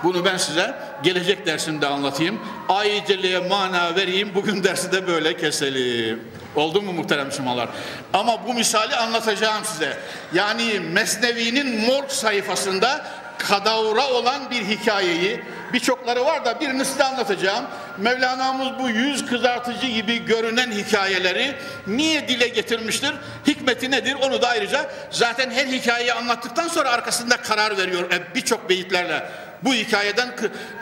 Bunu 0.03 0.25
ben 0.25 0.37
size 0.37 0.75
gelecek 1.03 1.47
dersinde 1.47 1.87
anlatayım. 1.87 2.41
Ayet-i 2.69 3.39
mana 3.49 3.97
vereyim. 3.97 4.31
Bugün 4.35 4.65
dersi 4.65 4.93
de 4.93 5.07
böyle 5.07 5.37
keselim. 5.37 6.21
Oldu 6.57 6.83
mu 6.83 6.93
muhterem 6.93 7.27
Müslümanlar? 7.27 7.69
Ama 8.13 8.47
bu 8.47 8.55
misali 8.55 8.97
anlatacağım 8.97 9.65
size. 9.65 9.97
Yani 10.35 10.81
Mesnevi'nin 10.81 11.87
morg 11.87 12.11
sayfasında 12.11 13.07
kadavra 13.39 14.09
olan 14.09 14.51
bir 14.51 14.65
hikayeyi 14.65 15.41
birçokları 15.73 16.25
var 16.25 16.45
da 16.45 16.61
birini 16.61 16.85
size 16.85 17.05
anlatacağım. 17.05 17.65
Mevlana'mız 17.99 18.69
bu 18.79 18.89
yüz 18.89 19.27
kızartıcı 19.27 19.87
gibi 19.87 20.25
görünen 20.25 20.71
hikayeleri 20.71 21.57
niye 21.87 22.29
dile 22.29 22.49
getirmiştir? 22.49 23.15
Hikmeti 23.47 23.91
nedir? 23.91 24.17
Onu 24.23 24.43
da 24.43 24.49
ayrıca 24.49 24.91
zaten 25.11 25.51
her 25.51 25.67
hikayeyi 25.67 26.13
anlattıktan 26.13 26.69
sonra 26.69 26.91
arkasında 26.91 27.37
karar 27.37 27.77
veriyor 27.77 28.13
e, 28.13 28.35
birçok 28.35 28.69
beyitlerle. 28.69 29.31
Bu 29.63 29.75
hikayeden 29.75 30.29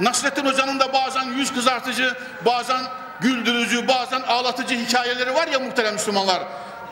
Nasrettin 0.01 0.45
Hoca'nın 0.45 0.81
da 0.81 0.93
bazen 0.93 1.25
yüz 1.25 1.55
kızartıcı, 1.55 2.15
bazen 2.45 2.81
güldürücü, 3.21 3.89
bazen 3.89 4.21
ağlatıcı 4.21 4.75
hikayeleri 4.75 5.35
var 5.35 5.49
ya 5.49 5.59
muhterem 5.59 5.95
Müslümanlar. 5.95 6.43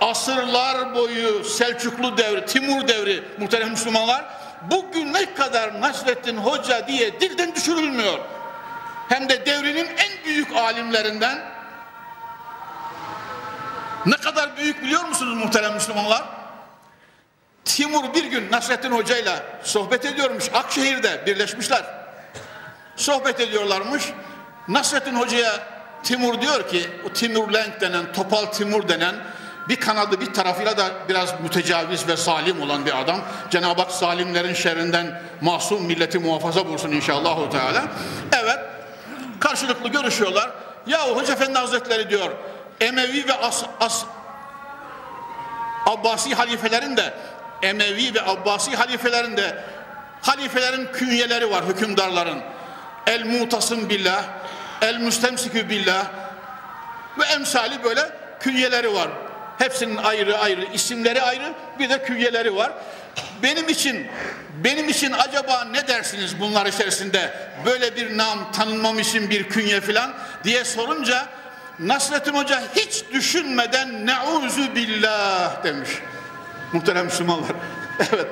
Asırlar 0.01 0.95
boyu 0.95 1.45
Selçuklu 1.45 2.19
devri, 2.19 2.47
Timur 2.47 2.89
devri 2.89 3.25
muhterem 3.39 3.71
Müslümanlar 3.71 4.25
bugüne 4.71 5.35
kadar 5.35 5.81
Nasrettin 5.81 6.37
Hoca 6.37 6.87
diye 6.87 7.21
dilden 7.21 7.55
düşürülmüyor. 7.55 8.19
Hem 9.09 9.29
de 9.29 9.47
devrinin 9.47 9.87
en 9.87 10.25
büyük 10.25 10.57
alimlerinden 10.57 11.39
ne 14.07 14.17
kadar 14.17 14.57
büyük 14.57 14.83
biliyor 14.83 15.05
musunuz 15.05 15.35
muhterem 15.35 15.75
Müslümanlar? 15.75 16.25
Timur 17.65 18.15
bir 18.15 18.25
gün 18.25 18.53
Nasrettin 18.53 18.91
Hoca 18.91 19.17
ile 19.17 19.43
sohbet 19.63 20.05
ediyormuş. 20.05 20.45
Akşehir'de 20.55 21.27
birleşmişler. 21.27 21.85
Sohbet 22.97 23.41
ediyorlarmış. 23.41 24.05
Nasrettin 24.69 25.15
Hoca'ya 25.15 25.53
Timur 26.03 26.41
diyor 26.41 26.69
ki, 26.69 26.91
o 27.07 27.13
Timur 27.13 27.53
Lenk 27.53 27.81
denen, 27.81 28.13
Topal 28.13 28.45
Timur 28.47 28.89
denen 28.89 29.15
bir 29.69 29.81
kanadı 29.81 30.21
bir 30.21 30.35
tarafıyla 30.35 30.77
da 30.77 30.91
biraz 31.09 31.41
mütecaviz 31.41 32.09
ve 32.09 32.17
salim 32.17 32.63
olan 32.63 32.87
bir 32.87 33.01
adam. 33.01 33.21
Cenab-ı 33.51 33.83
Hak 33.83 33.93
salimlerin 33.93 34.55
şerrinden 34.55 35.23
masum 35.41 35.85
milleti 35.85 36.19
muhafaza 36.19 36.67
bulsun 36.67 36.93
inşallah. 36.93 37.51
Teala. 37.51 37.85
Evet, 38.43 38.59
karşılıklı 39.41 39.89
görüşüyorlar. 39.89 40.51
Ya 40.87 41.09
Hoca 41.09 41.33
Efendi 41.33 41.59
Hazretleri 41.59 42.11
diyor, 42.11 42.31
Emevi 42.81 43.29
ve 43.29 43.35
As, 43.35 43.65
As 43.81 44.05
Abbasi 45.87 46.35
halifelerin 46.35 46.97
de 46.97 47.15
Emevi 47.63 48.15
ve 48.15 48.23
Abbasi 48.23 48.77
halifelerin 48.77 49.37
de 49.37 49.65
halifelerin 50.23 50.89
künyeleri 50.93 51.51
var 51.51 51.65
hükümdarların. 51.65 52.39
El 53.07 53.27
mutasım 53.27 53.89
billah, 53.89 54.25
el 54.83 54.97
müstemsikü 54.97 55.69
billah 55.69 56.07
ve 57.19 57.25
emsali 57.25 57.85
böyle 57.85 58.11
künyeleri 58.41 58.95
var. 58.95 59.09
Hepsinin 59.59 59.97
ayrı 59.97 60.39
ayrı 60.39 60.65
isimleri 60.75 61.23
ayrı 61.23 61.53
bir 61.79 61.91
de 61.91 62.03
künyeleri 62.03 62.57
var. 62.57 62.73
Benim 63.43 63.69
için 63.69 64.07
benim 64.65 64.89
için 64.89 65.13
acaba 65.13 65.65
ne 65.65 65.89
dersiniz 65.89 66.41
bunlar 66.41 66.67
içerisinde 66.67 67.31
böyle 67.65 67.97
bir 67.97 68.19
nam 68.19 68.53
tanınmam 68.53 68.99
için 68.99 69.31
bir 69.31 69.49
künye 69.49 69.81
filan 69.81 70.15
diye 70.45 70.65
sorunca 70.65 71.27
Nasrettin 71.79 72.35
Hoca 72.35 72.63
hiç 72.77 73.05
düşünmeden 73.13 74.07
neuzu 74.07 74.75
billah 74.75 75.65
demiş. 75.65 75.91
Muhterem 76.73 77.05
Müslümanlar. 77.05 77.53
evet. 78.13 78.27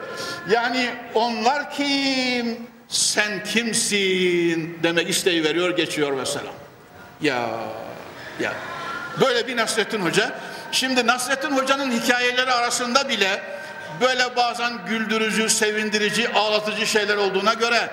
Yani 0.51 0.91
onlar 1.15 1.71
kim? 1.71 2.67
Sen 2.89 3.45
kimsin? 3.45 4.79
Demek 4.83 5.11
isteği 5.11 5.45
veriyor, 5.45 5.77
geçiyor 5.77 6.13
mesela. 6.13 6.51
Ya 7.21 7.49
ya. 8.41 8.53
Böyle 9.21 9.47
bir 9.47 9.57
Nasrettin 9.57 10.01
Hoca. 10.01 10.33
Şimdi 10.73 11.07
Nasrettin 11.07 11.57
Hoca'nın 11.57 11.91
hikayeleri 11.91 12.53
arasında 12.53 13.09
bile 13.09 13.43
böyle 14.01 14.37
bazen 14.37 14.73
güldürücü, 14.87 15.49
sevindirici, 15.49 16.29
ağlatıcı 16.35 16.87
şeyler 16.87 17.17
olduğuna 17.17 17.55
göre 17.55 17.91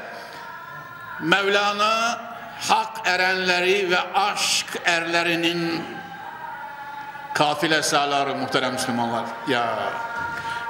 Mevlana 1.22 2.22
hak 2.70 3.08
erenleri 3.08 3.92
ve 3.92 4.00
aşk 4.14 4.66
erlerinin 4.86 5.84
kafile 7.34 7.84
sağları 7.84 8.36
muhterem 8.36 8.74
Müslümanlar. 8.74 9.26
Ya 9.48 9.80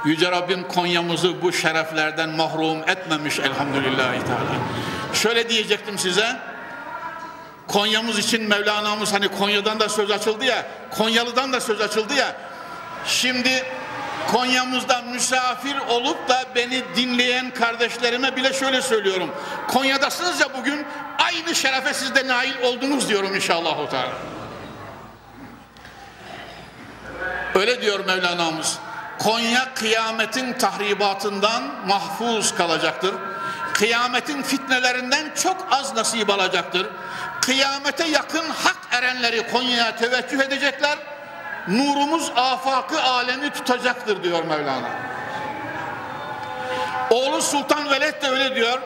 Yüce 0.06 0.32
Rabbim 0.32 0.68
Konya'mızı 0.68 1.42
bu 1.42 1.52
şereflerden 1.52 2.30
mahrum 2.30 2.90
etmemiş 2.90 3.40
elhamdülillahi 3.40 4.20
teala. 4.20 4.56
Şöyle 5.14 5.50
diyecektim 5.50 5.98
size. 5.98 6.40
Konya'mız 7.70 8.20
için 8.20 8.50
Mevlana'mız 8.50 9.14
hani 9.14 9.28
Konya'dan 9.28 9.80
da 9.80 9.90
söz 9.90 10.12
açıldı 10.12 10.46
ya, 10.46 10.66
Konyalı'dan 10.98 11.54
da 11.54 11.62
söz 11.62 11.82
açıldı 11.82 12.14
ya. 12.14 12.36
Şimdi 13.06 13.66
Konya'mızda 14.32 15.02
misafir 15.02 15.78
olup 15.78 16.30
da 16.30 16.44
beni 16.56 16.84
dinleyen 16.96 17.54
kardeşlerime 17.54 18.36
bile 18.36 18.54
şöyle 18.54 18.82
söylüyorum. 18.82 19.32
Konya'dasınız 19.68 20.40
ya 20.42 20.48
bugün 20.58 20.86
aynı 21.18 21.56
şerefe 21.56 21.94
siz 21.94 22.16
de 22.16 22.28
nail 22.28 22.62
oldunuz 22.64 23.10
diyorum 23.10 23.36
inşallah. 23.36 23.78
Öyle 27.56 27.82
diyor 27.82 28.06
Mevlana'mız. 28.06 28.80
Konya 29.20 29.74
kıyametin 29.74 30.54
tahribatından 30.54 31.64
mahfuz 31.88 32.56
kalacaktır. 32.56 33.16
Kıyametin 33.74 34.42
fitnelerinden 34.42 35.34
çok 35.44 35.68
az 35.72 35.96
nasip 35.96 36.30
alacaktır. 36.30 36.88
Kıyamete 37.50 38.08
yakın 38.08 38.50
hak 38.50 38.78
erenleri 38.92 39.48
Konya'ya 39.52 39.96
teveccüh 39.96 40.40
edecekler. 40.40 40.98
Nurumuz 41.68 42.32
afakı 42.36 43.02
alemi 43.02 43.50
tutacaktır 43.50 44.24
diyor 44.24 44.44
Mevlana. 44.44 44.90
Oğlu 47.10 47.42
Sultan 47.42 47.92
Veled 47.92 48.22
de 48.22 48.28
öyle 48.28 48.56
diyor. 48.56 48.82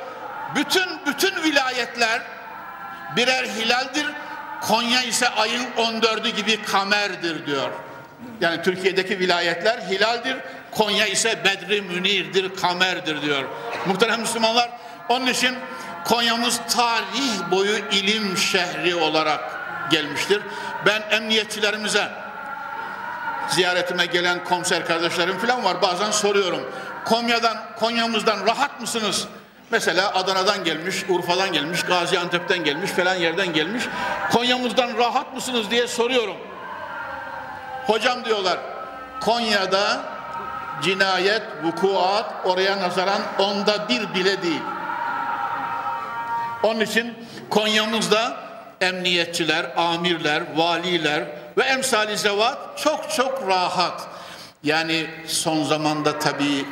Bütün 0.55 1.05
bütün 1.05 1.43
vilayetler 1.43 2.21
birer 3.15 3.45
hilaldir. 3.45 4.05
Konya 4.61 5.01
ise 5.01 5.29
ayın 5.29 5.65
14'ü 5.77 6.29
gibi 6.29 6.61
kamerdir 6.63 7.45
diyor. 7.45 7.71
Yani 8.41 8.61
Türkiye'deki 8.61 9.19
vilayetler 9.19 9.79
hilaldir. 9.79 10.37
Konya 10.71 11.07
ise 11.07 11.43
bedri 11.43 11.81
münirdir, 11.81 12.55
kamerdir 12.55 13.21
diyor. 13.21 13.43
Muhterem 13.85 14.19
Müslümanlar 14.19 14.69
onun 15.09 15.27
için 15.27 15.55
Konya'mız 16.05 16.61
tarih 16.75 17.51
boyu 17.51 17.77
ilim 17.77 18.37
şehri 18.37 18.95
olarak 18.95 19.39
gelmiştir. 19.91 20.41
Ben 20.85 21.03
emniyetçilerimize 21.11 22.11
ziyaretime 23.49 24.05
gelen 24.05 24.43
komiser 24.43 24.85
kardeşlerim 24.85 25.37
falan 25.37 25.63
var. 25.63 25.81
Bazen 25.81 26.11
soruyorum. 26.11 26.69
Konya'dan, 27.05 27.57
Konya'mızdan 27.79 28.45
rahat 28.47 28.81
mısınız? 28.81 29.27
Mesela 29.71 30.13
Adana'dan 30.13 30.63
gelmiş, 30.63 30.95
Urfa'dan 31.09 31.51
gelmiş, 31.51 31.83
Gaziantep'ten 31.83 32.63
gelmiş, 32.63 32.91
falan 32.91 33.15
yerden 33.15 33.53
gelmiş. 33.53 33.83
Konya'mızdan 34.31 34.97
rahat 34.97 35.33
mısınız 35.33 35.71
diye 35.71 35.87
soruyorum. 35.87 36.37
Hocam 37.87 38.25
diyorlar 38.25 38.59
Konya'da 39.21 40.01
cinayet, 40.81 41.41
vukuat 41.63 42.25
oraya 42.45 42.79
nazaran 42.79 43.21
onda 43.39 43.89
bir 43.89 44.13
bile 44.13 44.41
değil. 44.41 44.61
Onun 46.63 46.79
için 46.79 47.13
Konya'mızda 47.49 48.37
emniyetçiler, 48.81 49.65
amirler, 49.77 50.43
valiler 50.55 51.23
ve 51.57 51.63
emsali 51.63 52.17
zevat 52.17 52.57
çok 52.77 53.11
çok 53.11 53.47
rahat. 53.47 54.07
Yani 54.63 55.05
son 55.27 55.63
zamanda 55.63 56.19
tabii 56.19 56.65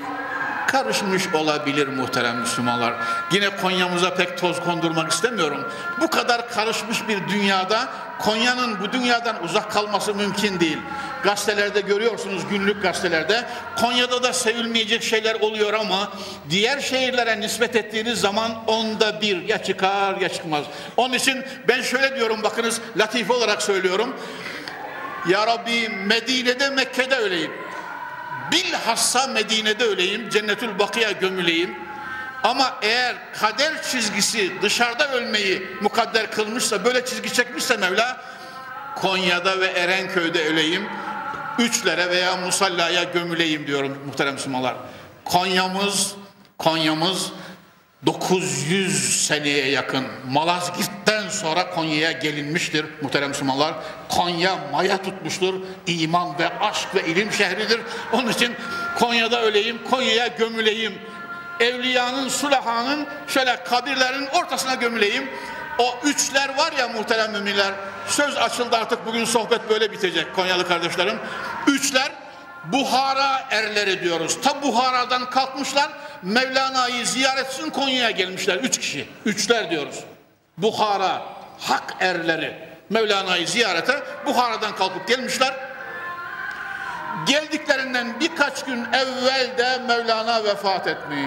karışmış 0.68 1.34
olabilir 1.34 1.88
muhterem 1.88 2.38
Müslümanlar. 2.38 2.94
Yine 3.32 3.58
Konya'mıza 3.58 4.16
pek 4.16 4.38
toz 4.38 4.64
kondurmak 4.64 5.12
istemiyorum. 5.12 5.68
Bu 6.02 6.10
kadar 6.10 6.50
karışmış 6.50 7.08
bir 7.08 7.28
dünyada 7.28 7.88
Konya'nın 8.20 8.80
bu 8.80 8.92
dünyadan 8.92 9.44
uzak 9.44 9.72
kalması 9.72 10.16
mümkün 10.16 10.60
değil. 10.60 10.78
Gazetelerde 11.24 11.82
görüyorsunuz 11.82 12.44
günlük 12.50 12.84
gazetelerde 12.84 13.46
Konya'da 13.78 14.24
da 14.24 14.34
sevilmeyecek 14.34 15.04
şeyler 15.04 15.36
oluyor 15.36 15.74
ama 15.74 16.12
diğer 16.50 16.80
şehirlere 16.80 17.40
nispet 17.40 17.76
ettiğiniz 17.76 18.20
zaman 18.20 18.66
onda 18.68 19.22
bir 19.22 19.42
ya 19.42 19.64
çıkar 19.64 20.18
ya 20.18 20.30
çıkmaz. 20.30 20.66
Onun 20.98 21.14
için 21.14 21.44
ben 21.68 21.82
şöyle 21.82 22.16
diyorum 22.16 22.44
bakınız 22.44 22.82
latife 22.98 23.34
olarak 23.34 23.62
söylüyorum. 23.62 24.16
Ya 25.30 25.48
Rabbi 25.48 25.90
Medine'de 25.90 26.70
Mekke'de 26.70 27.16
öyleyim. 27.16 27.52
Bilhassa 28.52 29.28
Medine'de 29.28 29.84
öleyim, 29.84 30.30
Cennetül 30.30 30.80
Bakı'ya 30.80 31.12
gömüleyim. 31.12 31.76
Ama 32.44 32.78
eğer 32.82 33.16
kader 33.34 33.84
çizgisi 33.92 34.62
dışarıda 34.62 35.12
ölmeyi 35.12 35.68
mukadder 35.82 36.32
kılmışsa, 36.32 36.86
böyle 36.86 37.06
çizgi 37.06 37.34
çekmişse 37.34 37.78
Mevla, 37.78 38.22
Konya'da 38.96 39.60
ve 39.60 39.68
Erenköy'de 39.68 40.48
öleyim, 40.48 40.90
üçlere 41.60 42.10
veya 42.10 42.38
musallaya 42.38 43.04
gömüleyim 43.04 43.68
diyorum 43.68 43.98
muhterem 44.06 44.34
Müslümanlar. 44.34 44.76
Konya'mız, 45.26 46.16
Konya'mız 46.58 47.32
900 48.06 49.28
seneye 49.28 49.70
yakın 49.70 50.06
Malazgirt'ten 50.30 51.30
sonra 51.30 51.70
Konya'ya 51.70 52.12
gelinmiştir 52.12 52.86
muhterem 53.02 53.30
Müslümanlar. 53.30 53.74
Konya 54.10 54.58
maya 54.72 55.02
tutmuştur. 55.02 55.54
İman 55.88 56.40
ve 56.40 56.60
aşk 56.60 56.96
ve 56.96 57.06
ilim 57.06 57.32
şehridir. 57.32 57.80
Onun 58.14 58.30
için 58.30 58.56
Konya'da 59.00 59.42
öleyim, 59.42 59.80
Konya'ya 59.90 60.28
gömüleyim. 60.28 60.94
Evliyanın, 61.60 62.30
sulahanın 62.30 63.08
şöyle 63.28 63.64
kabirlerin 63.64 64.28
ortasına 64.28 64.76
gömüleyim. 64.76 65.30
O 65.82 66.00
üçler 66.04 66.58
var 66.58 66.72
ya 66.72 66.88
muhterem 66.88 67.32
müminler. 67.32 67.74
Söz 68.08 68.38
açıldı 68.38 68.78
artık 68.78 69.06
bugün 69.06 69.26
sohbet 69.26 69.70
böyle 69.70 69.92
bitecek 69.92 70.36
Konyalı 70.36 70.68
kardeşlerim. 70.68 71.20
Üçler 71.68 72.12
Buhara 72.66 73.48
erleri 73.52 74.04
diyoruz. 74.04 74.42
Ta 74.42 74.62
Buhara'dan 74.62 75.30
kalkmışlar 75.30 75.90
Mevlana'yı 76.24 77.08
ziyaret 77.08 77.54
için 77.54 77.70
Konya'ya 77.70 78.12
gelmişler. 78.12 78.56
Üç 78.56 78.80
kişi. 78.80 79.08
Üçler 79.26 79.70
diyoruz. 79.70 79.96
Buhara 80.58 81.22
hak 81.60 81.96
erleri 82.00 82.54
Mevlana'yı 82.90 83.48
ziyarete 83.48 84.04
Buhara'dan 84.26 84.76
kalkıp 84.76 85.08
gelmişler. 85.08 85.54
Geldiklerinden 87.28 88.20
birkaç 88.20 88.66
gün 88.66 88.86
evvel 88.94 89.58
de 89.58 89.78
Mevlana 89.88 90.44
vefat 90.44 90.88
etmiş. 90.88 91.20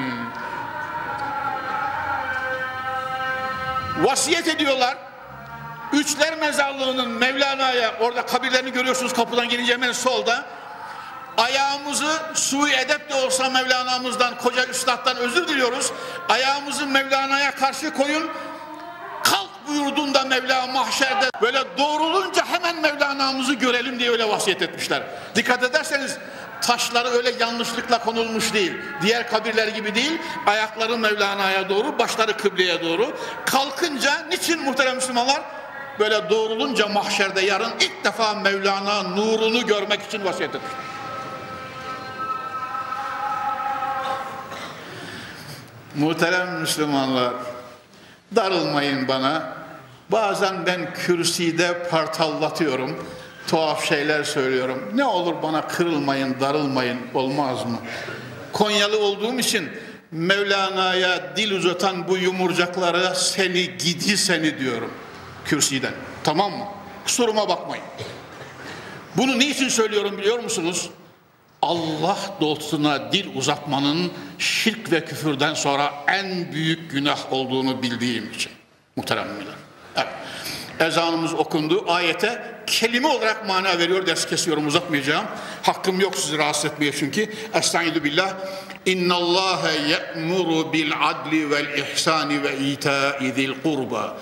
Vasiyet 4.03 4.49
ediyorlar. 4.49 4.97
Üçler 5.93 6.39
mezarlığının 6.39 7.09
Mevlana'ya 7.09 7.95
orada 8.01 8.27
kabirlerini 8.27 8.73
görüyorsunuz 8.73 9.13
kapıdan 9.13 9.49
gelince 9.49 9.73
hemen 9.73 9.93
solda 9.93 10.45
ayağımızı 11.37 12.23
sui 12.35 12.73
edep 12.73 13.11
de 13.11 13.15
olsa 13.15 13.51
Mevlana'mızdan, 13.51 14.39
koca 14.39 14.67
üstaddan 14.67 15.17
özür 15.17 15.49
diliyoruz. 15.49 15.93
Ayağımızı 16.29 16.87
Mevlana'ya 16.87 17.55
karşı 17.55 17.95
koyun. 17.95 18.31
Kalk 19.23 19.69
buyurduğunda 19.69 20.25
Mevla 20.25 20.67
mahşerde 20.67 21.31
böyle 21.43 21.59
doğrulunca 21.79 22.47
hemen 22.47 22.77
Mevlana'mızı 22.81 23.55
görelim 23.55 23.99
diye 23.99 24.11
öyle 24.11 24.29
vasiyet 24.29 24.63
etmişler. 24.63 25.03
Dikkat 25.35 25.63
ederseniz 25.63 26.19
taşları 26.63 27.09
öyle 27.09 27.31
yanlışlıkla 27.41 27.99
konulmuş 27.99 28.55
değil. 28.55 28.73
Diğer 29.03 29.31
kabirler 29.31 29.69
gibi 29.69 29.95
değil. 29.95 30.19
Ayakları 30.47 30.99
Mevlana'ya 30.99 31.69
doğru, 31.69 31.99
başları 31.99 32.37
kıbleye 32.37 32.83
doğru. 32.83 33.17
Kalkınca 33.47 34.27
niçin 34.29 34.63
muhterem 34.63 34.97
Müslümanlar? 34.97 35.43
Böyle 35.99 36.31
doğrulunca 36.31 36.87
mahşerde 36.87 37.41
yarın 37.41 37.73
ilk 37.81 38.05
defa 38.05 38.35
Mevlana 38.35 39.03
nurunu 39.03 39.67
görmek 39.67 40.03
için 40.03 40.25
vasiyet 40.25 40.55
etmişler. 40.55 40.79
Muhterem 45.95 46.61
Müslümanlar, 46.61 47.33
darılmayın 48.37 49.09
bana. 49.09 49.53
Bazen 50.09 50.67
ben 50.67 50.95
kürsüde 50.95 51.89
partallatıyorum, 51.91 53.07
tuhaf 53.47 53.89
şeyler 53.89 54.25
söylüyorum. 54.25 54.93
Ne 54.95 55.05
olur 55.05 55.35
bana 55.43 55.69
kırılmayın, 55.69 56.41
darılmayın, 56.41 56.99
olmaz 57.15 57.67
mı? 57.67 57.79
Konyalı 58.53 58.99
olduğum 58.99 59.39
için 59.39 59.69
Mevlana'ya 60.11 61.37
dil 61.37 61.53
uzatan 61.53 62.09
bu 62.09 62.17
yumurcaklara 62.17 63.15
seni 63.15 63.77
gidi 63.79 64.17
seni 64.17 64.59
diyorum 64.59 64.91
kürsüden. 65.45 65.93
Tamam 66.25 66.53
mı? 66.53 66.65
Kusuruma 67.05 67.49
bakmayın. 67.49 67.85
Bunu 69.17 69.39
niçin 69.39 69.69
söylüyorum 69.69 70.19
biliyor 70.19 70.39
musunuz? 70.39 70.91
Allah 71.63 72.19
dostuna 72.41 73.13
dil 73.13 73.37
uzatmanın 73.37 74.13
şirk 74.39 74.93
ve 74.93 75.05
küfürden 75.05 75.55
sonra 75.55 75.93
en 76.09 76.53
büyük 76.53 76.91
günah 76.91 77.33
olduğunu 77.33 77.83
bildiğim 77.83 78.33
için. 78.33 78.53
Muhterem 78.97 79.29
müminler. 79.29 79.55
Evet. 79.97 80.09
Ezanımız 80.81 81.35
okundu. 81.35 81.85
Ayete 81.89 82.54
kelime 82.67 83.09
olarak 83.09 83.49
mana 83.49 83.79
veriyor. 83.79 84.07
Ders 84.07 84.27
kesiyorum 84.27 84.67
uzatmayacağım. 84.67 85.25
Hakkım 85.63 86.01
yok 86.01 86.17
sizi 86.17 86.39
rahatsız 86.39 86.65
etmeye 86.65 86.93
çünkü. 86.93 87.33
Estaizu 87.55 88.05
billah. 88.05 88.35
İnna 88.87 89.15
Allah 89.15 89.71
ye'muru 89.89 90.73
bil 90.73 90.93
adli 91.03 91.51
vel 91.51 91.79
ihsani 91.79 92.43
ve 92.43 92.59
ita'i 92.59 93.33
zil 93.33 93.53
kurba. 93.63 94.17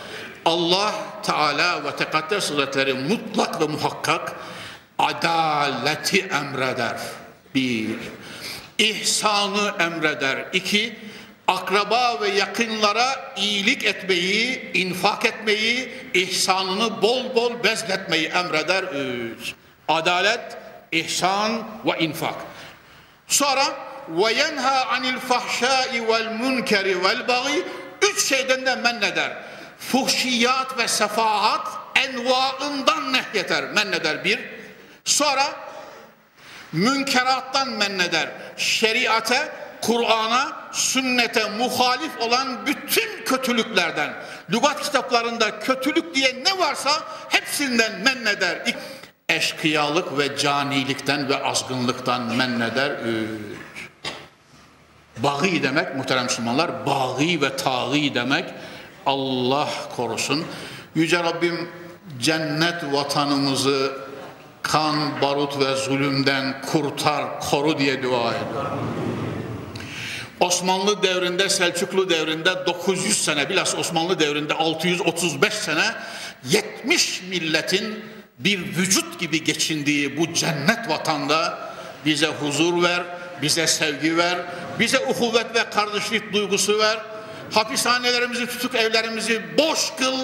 Allah 0.44 0.94
Teala 1.22 1.84
ve 1.84 1.96
Tekaddes 1.96 2.50
Hazretleri 2.50 2.94
mutlak 2.94 3.60
ve 3.60 3.66
muhakkak 3.66 4.32
adaleti 4.98 6.20
emreder. 6.20 6.96
Bir, 7.54 7.96
ihsanı 8.78 9.72
emreder. 9.78 10.46
İki, 10.52 10.96
akraba 11.52 12.20
ve 12.20 12.28
yakınlara 12.28 13.34
iyilik 13.36 13.84
etmeyi, 13.84 14.72
infak 14.74 15.24
etmeyi, 15.24 15.92
ihsanını 16.14 17.02
bol 17.02 17.34
bol 17.34 17.64
bezletmeyi 17.64 18.26
emreder. 18.28 18.82
Üç, 18.82 19.54
adalet, 19.88 20.56
ihsan 20.92 21.52
ve 21.84 21.98
infak. 21.98 22.34
Sonra 23.26 23.64
ve 24.08 24.32
yenha 24.32 24.86
anil 24.86 25.18
fahşai 25.18 26.08
vel 26.08 26.32
munkeri 26.32 27.04
vel 27.04 27.28
bagi 27.28 27.64
üç 28.02 28.24
şeyden 28.24 28.66
de 28.66 28.74
men 28.74 29.02
eder. 29.02 29.32
Fuhşiyat 29.78 30.78
ve 30.78 30.88
sefahat 30.88 31.68
envaından 31.94 33.12
nehyeder, 33.12 33.64
men 33.64 33.92
eder 33.92 34.24
bir. 34.24 34.40
Sonra 35.04 35.44
münkerattan 36.72 37.68
menneder. 37.68 38.28
Şeriate, 38.56 39.52
Kur'an'a, 39.82 40.52
sünnete 40.72 41.50
muhalif 41.58 42.20
olan 42.20 42.66
bütün 42.66 43.24
kötülüklerden, 43.24 44.14
lügat 44.50 44.82
kitaplarında 44.82 45.60
kötülük 45.60 46.14
diye 46.14 46.44
ne 46.44 46.58
varsa 46.58 46.90
hepsinden 47.28 48.00
menneder. 48.00 48.74
Eşkıyalık 49.28 50.18
ve 50.18 50.36
canilikten 50.36 51.28
ve 51.28 51.44
azgınlıktan 51.44 52.22
menneder. 52.22 52.90
Üç. 52.90 53.88
Bağı 55.16 55.42
demek 55.42 55.96
muhterem 55.96 56.24
Müslümanlar, 56.24 56.86
bağı 56.86 57.18
ve 57.18 57.56
tağı 57.56 57.94
demek 57.94 58.44
Allah 59.06 59.68
korusun. 59.96 60.44
Yüce 60.94 61.18
Rabbim 61.22 61.70
cennet 62.20 62.92
vatanımızı 62.92 63.92
kan, 64.62 64.96
barut 65.22 65.58
ve 65.60 65.76
zulümden 65.76 66.62
kurtar, 66.72 67.40
koru 67.40 67.78
diye 67.78 68.02
dua 68.02 68.34
ediyorum. 68.34 69.01
Osmanlı 70.42 71.02
devrinde, 71.02 71.48
Selçuklu 71.48 72.10
devrinde 72.10 72.66
900 72.66 73.24
sene, 73.24 73.48
bilhassa 73.48 73.76
Osmanlı 73.78 74.20
devrinde 74.20 74.54
635 74.54 75.54
sene 75.54 75.84
70 76.44 77.22
milletin 77.22 78.04
bir 78.38 78.58
vücut 78.58 79.20
gibi 79.20 79.44
geçindiği 79.44 80.16
bu 80.16 80.34
cennet 80.34 80.88
vatanda 80.88 81.58
bize 82.04 82.26
huzur 82.26 82.82
ver, 82.82 83.02
bize 83.42 83.66
sevgi 83.66 84.16
ver, 84.16 84.38
bize 84.78 84.98
uhuvvet 84.98 85.54
ve 85.54 85.70
kardeşlik 85.70 86.32
duygusu 86.32 86.78
ver. 86.78 86.98
Hapishanelerimizi, 87.50 88.46
tutuk 88.46 88.74
evlerimizi 88.74 89.42
boş 89.58 89.92
kıl, 89.98 90.18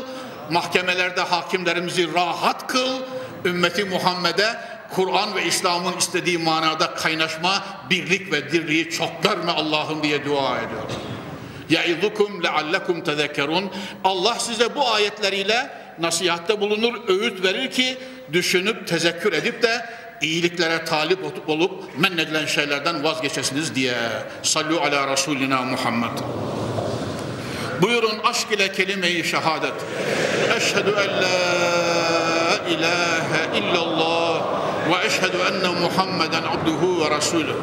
mahkemelerde 0.50 1.20
hakimlerimizi 1.20 2.14
rahat 2.14 2.66
kıl, 2.66 3.00
ümmeti 3.44 3.84
Muhammed'e 3.84 4.77
Kur'an 4.89 5.35
ve 5.35 5.45
İslam'ın 5.45 5.97
istediği 5.97 6.37
manada 6.37 6.93
kaynaşma, 6.93 7.63
birlik 7.89 8.31
ve 8.31 8.51
dirliği 8.51 8.89
çok 8.89 9.23
görme 9.23 9.51
Allah'ım 9.51 10.03
diye 10.03 10.25
dua 10.25 10.57
ediyorum. 10.57 10.95
Ya'idukum 11.69 12.43
leallekum 12.43 13.03
tezekkerun. 13.03 13.71
Allah 14.03 14.39
size 14.39 14.75
bu 14.75 14.93
ayetleriyle 14.93 15.69
nasihatte 15.99 16.61
bulunur, 16.61 16.93
öğüt 17.07 17.43
verir 17.43 17.71
ki 17.71 17.97
düşünüp 18.33 18.87
tezekkür 18.87 19.33
edip 19.33 19.63
de 19.63 19.85
iyiliklere 20.21 20.85
talip 20.85 21.19
olup 21.47 21.83
men 21.97 22.17
edilen 22.17 22.45
şeylerden 22.45 23.03
vazgeçesiniz 23.03 23.75
diye. 23.75 23.95
Sallu 24.43 24.81
ala 24.81 25.07
Resulina 25.07 25.61
Muhammed. 25.61 26.17
Buyurun 27.81 28.19
aşk 28.23 28.51
ile 28.51 28.71
kelime-i 28.71 29.23
şehadet. 29.23 29.73
Eşhedü 30.57 30.89
en 30.89 31.23
la 31.23 31.63
إله 32.67 33.29
إلا 33.59 33.79
الله 33.87 34.33
وأشهد 34.88 35.34
أن 35.36 35.82
محمدا 35.84 36.48
عبده 36.48 36.82
ورسوله. 37.00 37.56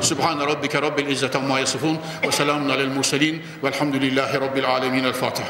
سبحان 0.00 0.38
ربك 0.42 0.76
رب 0.76 0.98
العزة 0.98 1.30
عما 1.34 1.60
يصفون 1.60 1.98
وسلام 2.26 2.70
على 2.70 2.82
المرسلين 2.82 3.42
والحمد 3.62 3.96
لله 3.96 4.38
رب 4.38 4.56
العالمين. 4.56 5.06
الفاتح 5.06 5.44